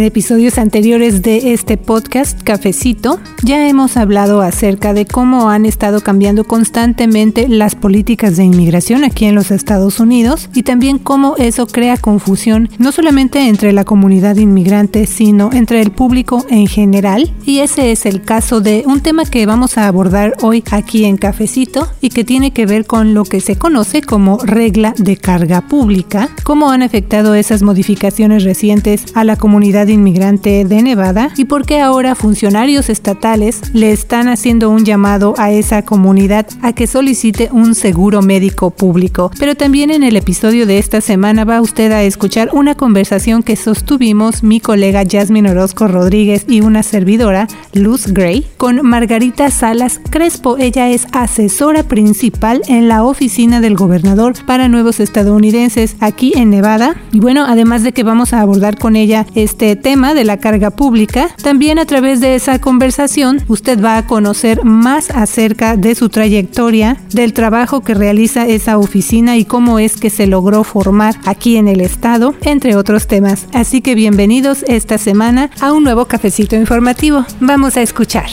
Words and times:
En 0.00 0.06
episodios 0.06 0.56
anteriores 0.56 1.20
de 1.20 1.52
este 1.52 1.76
podcast, 1.76 2.42
Cafecito, 2.42 3.20
ya 3.42 3.68
hemos 3.68 3.98
hablado 3.98 4.40
acerca 4.40 4.94
de 4.94 5.04
cómo 5.04 5.50
han 5.50 5.66
estado 5.66 6.00
cambiando 6.00 6.44
constantemente 6.44 7.48
las 7.48 7.74
políticas 7.74 8.38
de 8.38 8.44
inmigración 8.44 9.04
aquí 9.04 9.26
en 9.26 9.34
los 9.34 9.50
Estados 9.50 10.00
Unidos 10.00 10.48
y 10.54 10.62
también 10.62 10.98
cómo 10.98 11.36
eso 11.36 11.66
crea 11.66 11.98
confusión 11.98 12.70
no 12.78 12.92
solamente 12.92 13.46
entre 13.46 13.74
la 13.74 13.84
comunidad 13.84 14.36
inmigrante, 14.36 15.04
sino 15.04 15.50
entre 15.52 15.82
el 15.82 15.90
público 15.90 16.46
en 16.48 16.66
general. 16.66 17.30
Y 17.44 17.58
ese 17.58 17.92
es 17.92 18.06
el 18.06 18.22
caso 18.22 18.62
de 18.62 18.84
un 18.86 19.00
tema 19.00 19.26
que 19.26 19.44
vamos 19.44 19.76
a 19.76 19.86
abordar 19.86 20.34
hoy 20.40 20.64
aquí 20.70 21.04
en 21.04 21.18
Cafecito 21.18 21.86
y 22.00 22.08
que 22.08 22.24
tiene 22.24 22.54
que 22.54 22.64
ver 22.64 22.86
con 22.86 23.12
lo 23.12 23.24
que 23.24 23.42
se 23.42 23.56
conoce 23.56 24.00
como 24.00 24.38
regla 24.38 24.94
de 24.96 25.18
carga 25.18 25.60
pública, 25.68 26.30
cómo 26.42 26.70
han 26.70 26.80
afectado 26.80 27.34
esas 27.34 27.60
modificaciones 27.60 28.44
recientes 28.44 29.04
a 29.12 29.24
la 29.24 29.36
comunidad 29.36 29.89
inmigrante 29.90 30.64
de 30.64 30.82
Nevada 30.82 31.30
y 31.36 31.44
por 31.44 31.66
qué 31.66 31.80
ahora 31.80 32.14
funcionarios 32.14 32.88
estatales 32.88 33.62
le 33.72 33.92
están 33.92 34.28
haciendo 34.28 34.70
un 34.70 34.84
llamado 34.84 35.34
a 35.38 35.50
esa 35.50 35.82
comunidad 35.82 36.46
a 36.62 36.72
que 36.72 36.86
solicite 36.86 37.48
un 37.52 37.74
seguro 37.74 38.22
médico 38.22 38.70
público. 38.70 39.30
Pero 39.38 39.54
también 39.54 39.90
en 39.90 40.02
el 40.02 40.16
episodio 40.16 40.66
de 40.66 40.78
esta 40.78 41.00
semana 41.00 41.44
va 41.44 41.60
usted 41.60 41.92
a 41.92 42.02
escuchar 42.02 42.50
una 42.52 42.74
conversación 42.74 43.42
que 43.42 43.56
sostuvimos 43.56 44.42
mi 44.42 44.60
colega 44.60 45.04
Jasmine 45.08 45.50
Orozco 45.50 45.88
Rodríguez 45.88 46.44
y 46.48 46.60
una 46.60 46.82
servidora, 46.82 47.48
Luz 47.72 48.06
Gray, 48.08 48.46
con 48.56 48.86
Margarita 48.86 49.50
Salas 49.50 50.00
Crespo. 50.10 50.56
Ella 50.58 50.90
es 50.90 51.06
asesora 51.12 51.82
principal 51.82 52.62
en 52.68 52.88
la 52.88 53.04
oficina 53.04 53.60
del 53.60 53.76
gobernador 53.76 54.34
para 54.46 54.68
nuevos 54.68 55.00
estadounidenses 55.00 55.96
aquí 56.00 56.32
en 56.36 56.50
Nevada. 56.50 56.96
Y 57.12 57.20
bueno, 57.20 57.44
además 57.46 57.82
de 57.82 57.92
que 57.92 58.02
vamos 58.02 58.32
a 58.32 58.40
abordar 58.40 58.78
con 58.78 58.96
ella 58.96 59.26
este 59.34 59.76
tema 59.80 60.14
de 60.14 60.24
la 60.24 60.38
carga 60.38 60.70
pública. 60.70 61.28
También 61.42 61.78
a 61.78 61.84
través 61.84 62.20
de 62.20 62.34
esa 62.34 62.60
conversación 62.60 63.42
usted 63.48 63.82
va 63.82 63.96
a 63.96 64.06
conocer 64.06 64.64
más 64.64 65.10
acerca 65.10 65.76
de 65.76 65.94
su 65.94 66.08
trayectoria, 66.08 66.96
del 67.12 67.32
trabajo 67.32 67.80
que 67.80 67.94
realiza 67.94 68.46
esa 68.46 68.78
oficina 68.78 69.36
y 69.36 69.44
cómo 69.44 69.78
es 69.78 69.96
que 69.96 70.10
se 70.10 70.26
logró 70.26 70.64
formar 70.64 71.16
aquí 71.24 71.56
en 71.56 71.68
el 71.68 71.80
estado, 71.80 72.34
entre 72.42 72.76
otros 72.76 73.06
temas. 73.06 73.46
Así 73.52 73.80
que 73.80 73.94
bienvenidos 73.94 74.64
esta 74.68 74.98
semana 74.98 75.50
a 75.60 75.72
un 75.72 75.84
nuevo 75.84 76.06
cafecito 76.06 76.56
informativo. 76.56 77.24
Vamos 77.40 77.76
a 77.76 77.82
escuchar. 77.82 78.30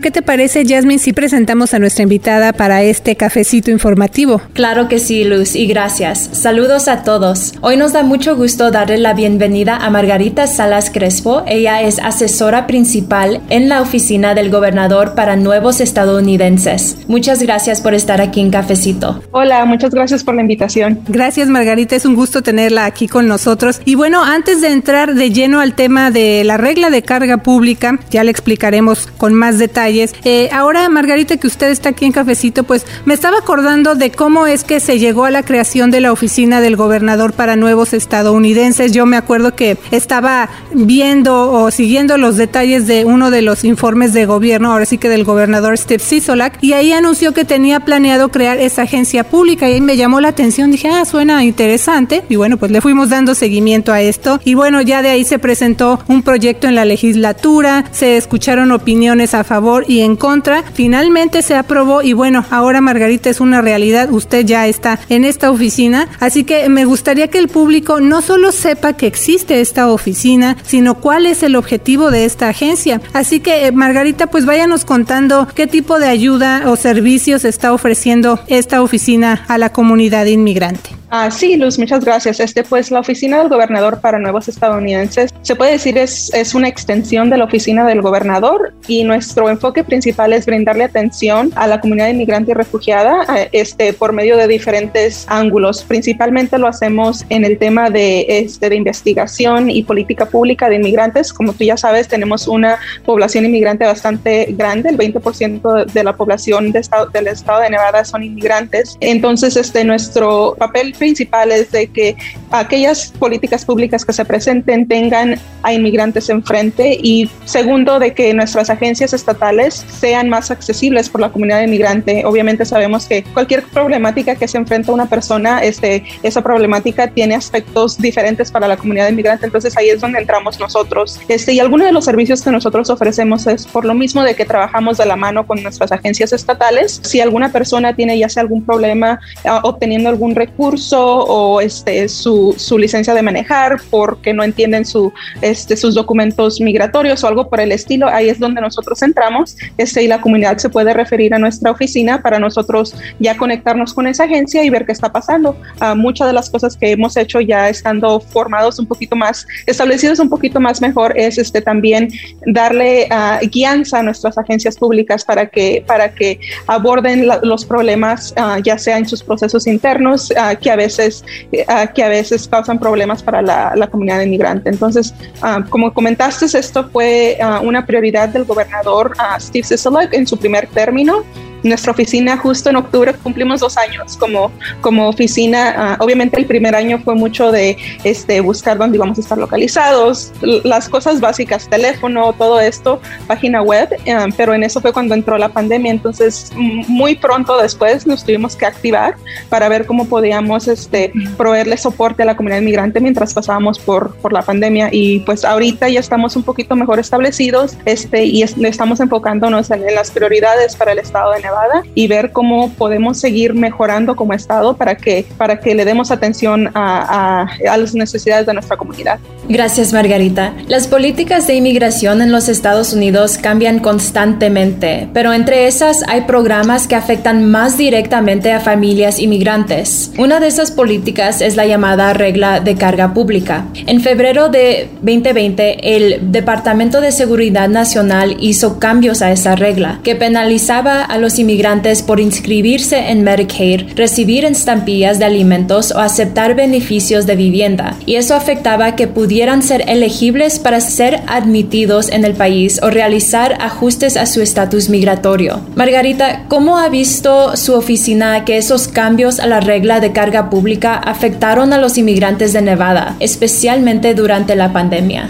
¿Qué 0.00 0.12
te 0.12 0.22
parece, 0.22 0.64
Jasmine, 0.64 1.00
si 1.00 1.12
presentamos 1.12 1.74
a 1.74 1.80
nuestra 1.80 2.04
invitada 2.04 2.52
para 2.52 2.82
este 2.84 3.16
cafecito 3.16 3.72
informativo? 3.72 4.40
Claro 4.52 4.86
que 4.86 5.00
sí, 5.00 5.24
Luz, 5.24 5.56
y 5.56 5.66
gracias. 5.66 6.30
Saludos 6.32 6.86
a 6.86 7.02
todos. 7.02 7.54
Hoy 7.62 7.76
nos 7.76 7.92
da 7.92 8.04
mucho 8.04 8.36
gusto 8.36 8.70
darle 8.70 8.98
la 8.98 9.12
bienvenida 9.14 9.76
a 9.76 9.90
Margarita 9.90 10.46
Salas 10.46 10.90
Crespo. 10.90 11.42
Ella 11.48 11.82
es 11.82 11.98
asesora 11.98 12.68
principal 12.68 13.40
en 13.50 13.68
la 13.68 13.82
oficina 13.82 14.34
del 14.34 14.50
gobernador 14.50 15.16
para 15.16 15.34
nuevos 15.34 15.80
estadounidenses. 15.80 16.96
Muchas 17.08 17.42
gracias 17.42 17.80
por 17.80 17.92
estar 17.92 18.20
aquí 18.20 18.40
en 18.40 18.50
Cafecito. 18.50 19.20
Hola, 19.32 19.64
muchas 19.64 19.90
gracias 19.90 20.22
por 20.22 20.36
la 20.36 20.42
invitación. 20.42 21.00
Gracias, 21.08 21.48
Margarita. 21.48 21.96
Es 21.96 22.04
un 22.04 22.14
gusto 22.14 22.42
tenerla 22.42 22.84
aquí 22.84 23.08
con 23.08 23.26
nosotros. 23.26 23.80
Y 23.84 23.96
bueno, 23.96 24.22
antes 24.22 24.60
de 24.60 24.68
entrar 24.68 25.14
de 25.14 25.32
lleno 25.32 25.60
al 25.60 25.74
tema 25.74 26.12
de 26.12 26.44
la 26.44 26.56
regla 26.56 26.88
de 26.90 27.02
carga 27.02 27.38
pública, 27.38 27.98
ya 28.10 28.22
le 28.22 28.30
explicaremos 28.30 29.08
con 29.18 29.34
más 29.34 29.58
detalle 29.58 29.87
eh, 30.24 30.48
ahora, 30.52 30.88
Margarita, 30.88 31.36
que 31.36 31.46
usted 31.46 31.70
está 31.70 31.90
aquí 31.90 32.04
en 32.04 32.12
Cafecito, 32.12 32.64
pues 32.64 32.86
me 33.04 33.14
estaba 33.14 33.38
acordando 33.38 33.94
de 33.94 34.10
cómo 34.10 34.46
es 34.46 34.64
que 34.64 34.80
se 34.80 34.98
llegó 34.98 35.24
a 35.24 35.30
la 35.30 35.42
creación 35.42 35.90
de 35.90 36.00
la 36.00 36.12
oficina 36.12 36.60
del 36.60 36.76
gobernador 36.76 37.32
para 37.32 37.56
nuevos 37.56 37.92
estadounidenses. 37.92 38.92
Yo 38.92 39.06
me 39.06 39.16
acuerdo 39.16 39.54
que 39.54 39.76
estaba 39.90 40.48
viendo 40.72 41.50
o 41.50 41.70
siguiendo 41.70 42.18
los 42.18 42.36
detalles 42.36 42.86
de 42.86 43.04
uno 43.04 43.30
de 43.30 43.42
los 43.42 43.64
informes 43.64 44.12
de 44.12 44.26
gobierno, 44.26 44.72
ahora 44.72 44.86
sí 44.86 44.98
que 44.98 45.08
del 45.08 45.24
gobernador 45.24 45.76
Steve 45.78 46.02
Sisolak, 46.02 46.58
y 46.62 46.72
ahí 46.72 46.92
anunció 46.92 47.32
que 47.32 47.44
tenía 47.44 47.80
planeado 47.80 48.28
crear 48.28 48.58
esa 48.58 48.82
agencia 48.82 49.24
pública 49.24 49.68
y 49.68 49.74
ahí 49.74 49.80
me 49.80 49.96
llamó 49.96 50.20
la 50.20 50.28
atención. 50.28 50.70
Dije, 50.70 50.88
ah, 50.88 51.04
suena 51.04 51.44
interesante. 51.44 52.22
Y 52.28 52.36
bueno, 52.36 52.56
pues 52.56 52.70
le 52.70 52.80
fuimos 52.80 53.08
dando 53.08 53.34
seguimiento 53.34 53.92
a 53.92 54.00
esto. 54.00 54.40
Y 54.44 54.54
bueno, 54.54 54.80
ya 54.82 55.02
de 55.02 55.10
ahí 55.10 55.24
se 55.24 55.38
presentó 55.38 56.00
un 56.08 56.22
proyecto 56.22 56.68
en 56.68 56.74
la 56.74 56.84
legislatura, 56.84 57.84
se 57.90 58.16
escucharon 58.16 58.72
opiniones 58.72 59.34
a 59.34 59.44
favor 59.44 59.77
y 59.86 60.00
en 60.00 60.16
contra. 60.16 60.62
Finalmente 60.74 61.42
se 61.42 61.54
aprobó 61.54 62.02
y 62.02 62.12
bueno, 62.12 62.44
ahora 62.50 62.80
Margarita 62.80 63.30
es 63.30 63.40
una 63.40 63.60
realidad. 63.60 64.10
Usted 64.10 64.44
ya 64.44 64.66
está 64.66 64.98
en 65.08 65.24
esta 65.24 65.50
oficina. 65.50 66.08
Así 66.20 66.44
que 66.44 66.68
me 66.68 66.84
gustaría 66.84 67.28
que 67.28 67.38
el 67.38 67.48
público 67.48 68.00
no 68.00 68.22
solo 68.22 68.52
sepa 68.52 68.94
que 68.94 69.06
existe 69.06 69.60
esta 69.60 69.90
oficina, 69.90 70.56
sino 70.64 70.96
cuál 70.96 71.26
es 71.26 71.42
el 71.42 71.56
objetivo 71.56 72.10
de 72.10 72.24
esta 72.24 72.48
agencia. 72.48 73.00
Así 73.12 73.40
que 73.40 73.66
eh, 73.66 73.72
Margarita, 73.72 74.28
pues 74.28 74.46
váyanos 74.46 74.84
contando 74.84 75.48
qué 75.54 75.66
tipo 75.66 75.98
de 75.98 76.08
ayuda 76.08 76.62
o 76.66 76.76
servicios 76.76 77.44
está 77.44 77.72
ofreciendo 77.72 78.40
esta 78.46 78.82
oficina 78.82 79.44
a 79.48 79.58
la 79.58 79.70
comunidad 79.70 80.26
inmigrante. 80.26 80.97
Ah, 81.10 81.30
sí, 81.30 81.56
Luz, 81.56 81.78
muchas 81.78 82.04
gracias. 82.04 82.38
Este, 82.38 82.62
pues, 82.64 82.90
la 82.90 83.00
oficina 83.00 83.38
del 83.38 83.48
gobernador 83.48 84.00
para 84.00 84.18
nuevos 84.18 84.46
estadounidenses 84.48 85.32
se 85.40 85.56
puede 85.56 85.72
decir 85.72 85.96
es, 85.96 86.32
es 86.34 86.54
una 86.54 86.68
extensión 86.68 87.30
de 87.30 87.38
la 87.38 87.44
oficina 87.44 87.86
del 87.86 88.02
gobernador 88.02 88.74
y 88.86 89.04
nuestro 89.04 89.48
enfoque 89.48 89.84
principal 89.84 90.34
es 90.34 90.44
brindarle 90.44 90.84
atención 90.84 91.50
a 91.56 91.66
la 91.66 91.80
comunidad 91.80 92.08
inmigrante 92.08 92.50
y 92.50 92.54
refugiada 92.54 93.24
eh, 93.36 93.48
este, 93.52 93.94
por 93.94 94.12
medio 94.12 94.36
de 94.36 94.48
diferentes 94.48 95.24
ángulos. 95.28 95.82
Principalmente 95.82 96.58
lo 96.58 96.66
hacemos 96.66 97.24
en 97.30 97.46
el 97.46 97.58
tema 97.58 97.88
de, 97.88 98.26
este, 98.28 98.68
de 98.68 98.76
investigación 98.76 99.70
y 99.70 99.84
política 99.84 100.26
pública 100.26 100.68
de 100.68 100.76
inmigrantes. 100.76 101.32
Como 101.32 101.54
tú 101.54 101.64
ya 101.64 101.78
sabes, 101.78 102.08
tenemos 102.08 102.46
una 102.46 102.78
población 103.06 103.46
inmigrante 103.46 103.86
bastante 103.86 104.46
grande, 104.50 104.90
el 104.90 104.98
20% 104.98 105.86
de 105.86 106.04
la 106.04 106.14
población 106.16 106.70
de 106.70 106.80
estado, 106.80 107.06
del 107.06 107.28
estado 107.28 107.62
de 107.62 107.70
Nevada 107.70 108.04
son 108.04 108.22
inmigrantes. 108.22 108.98
Entonces, 109.00 109.56
este, 109.56 109.84
nuestro 109.84 110.54
papel 110.58 110.94
principal 110.98 111.52
es 111.52 111.70
de 111.72 111.86
que 111.86 112.16
aquellas 112.50 113.12
políticas 113.18 113.64
públicas 113.64 114.04
que 114.04 114.12
se 114.12 114.24
presenten 114.24 114.86
tengan 114.88 115.38
a 115.62 115.72
inmigrantes 115.72 116.28
enfrente 116.28 116.98
y 117.00 117.30
segundo, 117.44 117.98
de 117.98 118.14
que 118.14 118.32
nuestras 118.34 118.70
agencias 118.70 119.12
estatales 119.12 119.84
sean 120.00 120.28
más 120.28 120.50
accesibles 120.50 121.08
por 121.08 121.20
la 121.20 121.30
comunidad 121.30 121.62
inmigrante. 121.62 122.24
Obviamente 122.24 122.64
sabemos 122.64 123.06
que 123.06 123.22
cualquier 123.22 123.62
problemática 123.64 124.36
que 124.36 124.48
se 124.48 124.58
enfrenta 124.58 124.92
una 124.92 125.06
persona, 125.06 125.60
este, 125.62 126.04
esa 126.22 126.42
problemática 126.42 127.08
tiene 127.08 127.34
aspectos 127.34 127.98
diferentes 127.98 128.50
para 128.50 128.68
la 128.68 128.76
comunidad 128.76 129.08
inmigrante, 129.08 129.46
entonces 129.46 129.76
ahí 129.76 129.88
es 129.88 130.00
donde 130.00 130.18
entramos 130.18 130.58
nosotros. 130.58 131.18
Este, 131.28 131.52
y 131.52 131.60
algunos 131.60 131.86
de 131.86 131.92
los 131.92 132.04
servicios 132.04 132.42
que 132.42 132.50
nosotros 132.50 132.90
ofrecemos 132.90 133.46
es 133.46 133.66
por 133.66 133.84
lo 133.84 133.94
mismo 133.94 134.22
de 134.22 134.34
que 134.34 134.44
trabajamos 134.44 134.98
de 134.98 135.06
la 135.06 135.16
mano 135.16 135.46
con 135.46 135.62
nuestras 135.62 135.92
agencias 135.92 136.32
estatales. 136.32 137.00
Si 137.02 137.20
alguna 137.20 137.50
persona 137.50 137.94
tiene 137.94 138.18
ya 138.18 138.28
sea 138.28 138.42
algún 138.42 138.64
problema 138.64 139.20
ah, 139.44 139.60
obteniendo 139.64 140.08
algún 140.08 140.34
recurso, 140.34 140.98
o 140.98 141.60
este, 141.60 142.08
su, 142.08 142.37
su, 142.56 142.78
licencia 142.78 143.14
de 143.14 143.22
manejar 143.22 143.80
porque 143.90 144.32
no 144.32 144.42
entienden 144.42 144.84
su, 144.84 145.12
este, 145.42 145.76
sus 145.76 145.94
documentos 145.94 146.60
migratorios 146.60 147.24
o 147.24 147.28
algo 147.28 147.48
por 147.48 147.60
el 147.60 147.72
estilo, 147.72 148.08
ahí 148.08 148.28
es 148.28 148.38
donde 148.38 148.60
nosotros 148.60 149.02
entramos 149.02 149.56
este, 149.76 150.02
y 150.02 150.08
la 150.08 150.20
comunidad 150.20 150.58
se 150.58 150.68
puede 150.68 150.92
referir 150.92 151.34
a 151.34 151.38
nuestra 151.38 151.70
oficina 151.70 152.22
para 152.22 152.38
nosotros 152.38 152.94
ya 153.18 153.36
conectarnos 153.36 153.94
con 153.94 154.06
esa 154.06 154.24
agencia 154.24 154.64
y 154.64 154.70
ver 154.70 154.86
qué 154.86 154.92
está 154.92 155.10
pasando. 155.12 155.56
Uh, 155.80 155.94
muchas 155.96 156.26
de 156.26 156.32
las 156.32 156.50
cosas 156.50 156.76
que 156.76 156.92
hemos 156.92 157.16
hecho 157.16 157.40
ya 157.40 157.68
estando 157.68 158.20
formados 158.20 158.78
un 158.78 158.86
poquito 158.86 159.16
más, 159.16 159.46
establecidos 159.66 160.18
un 160.18 160.28
poquito 160.28 160.60
más 160.60 160.80
mejor, 160.80 161.18
es 161.18 161.38
este, 161.38 161.60
también 161.60 162.08
darle 162.46 163.08
uh, 163.10 163.46
guianza 163.48 164.00
a 164.00 164.02
nuestras 164.02 164.36
agencias 164.38 164.76
públicas 164.76 165.24
para 165.24 165.46
que, 165.46 165.82
para 165.86 166.14
que 166.14 166.40
aborden 166.66 167.26
la, 167.26 167.40
los 167.42 167.64
problemas, 167.64 168.34
uh, 168.36 168.62
ya 168.62 168.78
sea 168.78 168.98
en 168.98 169.08
sus 169.08 169.22
procesos 169.22 169.66
internos, 169.66 170.32
que 170.60 170.70
a 170.70 170.76
veces, 170.76 171.24
eh, 171.52 171.64
que 171.94 172.02
a 172.02 172.08
veces 172.08 172.27
causan 172.50 172.78
problemas 172.78 173.22
para 173.22 173.42
la, 173.42 173.74
la 173.76 173.86
comunidad 173.86 174.20
inmigrante. 174.20 174.70
Entonces, 174.70 175.14
ah, 175.42 175.64
como 175.68 175.92
comentaste, 175.92 176.46
esto 176.46 176.88
fue 176.90 177.38
ah, 177.40 177.60
una 177.62 177.86
prioridad 177.86 178.28
del 178.28 178.44
gobernador 178.44 179.12
ah, 179.18 179.38
Steve 179.40 179.64
Sisolak 179.64 180.12
en 180.12 180.26
su 180.26 180.36
primer 180.36 180.66
término 180.68 181.24
nuestra 181.62 181.92
oficina 181.92 182.36
justo 182.36 182.70
en 182.70 182.76
octubre 182.76 183.14
cumplimos 183.14 183.60
dos 183.60 183.76
años 183.76 184.16
como, 184.16 184.52
como 184.80 185.08
oficina. 185.08 185.74
Ah, 185.76 185.96
obviamente 186.00 186.38
el 186.38 186.46
primer 186.46 186.74
año 186.74 187.00
fue 187.04 187.14
mucho 187.14 187.50
de 187.52 187.76
este, 188.04 188.40
buscar 188.40 188.78
dónde 188.78 188.96
íbamos 188.96 189.18
a 189.18 189.20
estar 189.20 189.38
localizados, 189.38 190.32
las 190.40 190.88
cosas 190.88 191.20
básicas, 191.20 191.68
teléfono, 191.68 192.32
todo 192.32 192.60
esto, 192.60 193.00
página 193.26 193.62
web, 193.62 193.88
ah, 194.12 194.26
pero 194.36 194.54
en 194.54 194.62
eso 194.62 194.80
fue 194.80 194.92
cuando 194.92 195.14
entró 195.14 195.38
la 195.38 195.48
pandemia. 195.48 195.92
Entonces 195.92 196.52
muy 196.56 197.14
pronto 197.16 197.56
después 197.60 198.06
nos 198.06 198.24
tuvimos 198.24 198.56
que 198.56 198.66
activar 198.66 199.16
para 199.48 199.68
ver 199.68 199.86
cómo 199.86 200.06
podíamos 200.06 200.68
este, 200.68 201.12
proveerle 201.36 201.76
soporte 201.76 202.22
a 202.22 202.26
la 202.26 202.36
comunidad 202.36 202.60
inmigrante 202.60 203.00
mientras 203.00 203.34
pasábamos 203.34 203.78
por, 203.78 204.14
por 204.16 204.32
la 204.32 204.42
pandemia. 204.42 204.88
Y 204.92 205.20
pues 205.20 205.44
ahorita 205.44 205.88
ya 205.88 206.00
estamos 206.00 206.36
un 206.36 206.42
poquito 206.42 206.76
mejor 206.76 206.98
establecidos 206.98 207.76
este, 207.84 208.24
y 208.24 208.42
estamos 208.42 209.00
enfocándonos 209.00 209.70
en, 209.70 209.88
en 209.88 209.94
las 209.94 210.10
prioridades 210.10 210.76
para 210.76 210.92
el 210.92 210.98
estado 210.98 211.32
de 211.32 211.40
Nevada 211.48 211.82
y 211.94 212.06
ver 212.08 212.32
cómo 212.32 212.70
podemos 212.74 213.18
seguir 213.18 213.54
mejorando 213.54 214.14
como 214.16 214.32
Estado 214.32 214.76
para 214.76 214.96
que, 214.96 215.26
para 215.36 215.58
que 215.58 215.74
le 215.74 215.84
demos 215.84 216.10
atención 216.10 216.68
a, 216.74 217.46
a, 217.64 217.72
a 217.72 217.76
las 217.76 217.94
necesidades 217.94 218.46
de 218.46 218.54
nuestra 218.54 218.76
comunidad. 218.76 219.18
Gracias, 219.48 219.94
Margarita. 219.94 220.52
Las 220.66 220.88
políticas 220.88 221.46
de 221.46 221.54
inmigración 221.54 222.20
en 222.20 222.30
los 222.30 222.50
Estados 222.50 222.92
Unidos 222.92 223.38
cambian 223.38 223.78
constantemente, 223.78 225.08
pero 225.14 225.32
entre 225.32 225.66
esas 225.66 226.02
hay 226.06 226.22
programas 226.22 226.86
que 226.86 226.94
afectan 226.94 227.50
más 227.50 227.78
directamente 227.78 228.52
a 228.52 228.60
familias 228.60 229.18
inmigrantes. 229.18 230.12
Una 230.18 230.38
de 230.38 230.48
esas 230.48 230.70
políticas 230.70 231.40
es 231.40 231.56
la 231.56 231.64
llamada 231.64 232.12
regla 232.12 232.60
de 232.60 232.74
carga 232.74 233.14
pública. 233.14 233.64
En 233.86 234.02
febrero 234.02 234.50
de 234.50 234.90
2020, 235.00 235.96
el 235.96 236.30
Departamento 236.30 237.00
de 237.00 237.10
Seguridad 237.10 237.70
Nacional 237.70 238.36
hizo 238.40 238.78
cambios 238.78 239.22
a 239.22 239.32
esa 239.32 239.56
regla, 239.56 240.00
que 240.04 240.14
penalizaba 240.14 241.02
a 241.02 241.16
los 241.16 241.38
inmigrantes 241.38 242.02
por 242.02 242.20
inscribirse 242.20 243.08
en 243.08 243.24
Medicaid, 243.24 243.94
recibir 243.96 244.44
estampillas 244.44 245.18
de 245.18 245.24
alimentos 245.24 245.90
o 245.92 246.00
aceptar 246.00 246.54
beneficios 246.54 247.24
de 247.24 247.36
vivienda, 247.36 247.96
y 248.04 248.16
eso 248.16 248.34
afectaba 248.34 248.94
que 248.94 249.08
pudieran 249.08 249.37
ser 249.62 249.84
elegibles 249.88 250.58
para 250.58 250.80
ser 250.80 251.22
admitidos 251.28 252.08
en 252.10 252.24
el 252.24 252.34
país 252.34 252.80
o 252.82 252.90
realizar 252.90 253.56
ajustes 253.60 254.16
a 254.16 254.26
su 254.26 254.42
estatus 254.42 254.88
migratorio. 254.88 255.60
Margarita, 255.76 256.44
¿cómo 256.48 256.76
ha 256.76 256.88
visto 256.88 257.56
su 257.56 257.74
oficina 257.74 258.44
que 258.44 258.56
esos 258.56 258.88
cambios 258.88 259.38
a 259.38 259.46
la 259.46 259.60
regla 259.60 260.00
de 260.00 260.12
carga 260.12 260.50
pública 260.50 260.94
afectaron 260.96 261.72
a 261.72 261.78
los 261.78 261.98
inmigrantes 261.98 262.52
de 262.52 262.62
Nevada, 262.62 263.14
especialmente 263.20 264.14
durante 264.14 264.56
la 264.56 264.72
pandemia? 264.72 265.28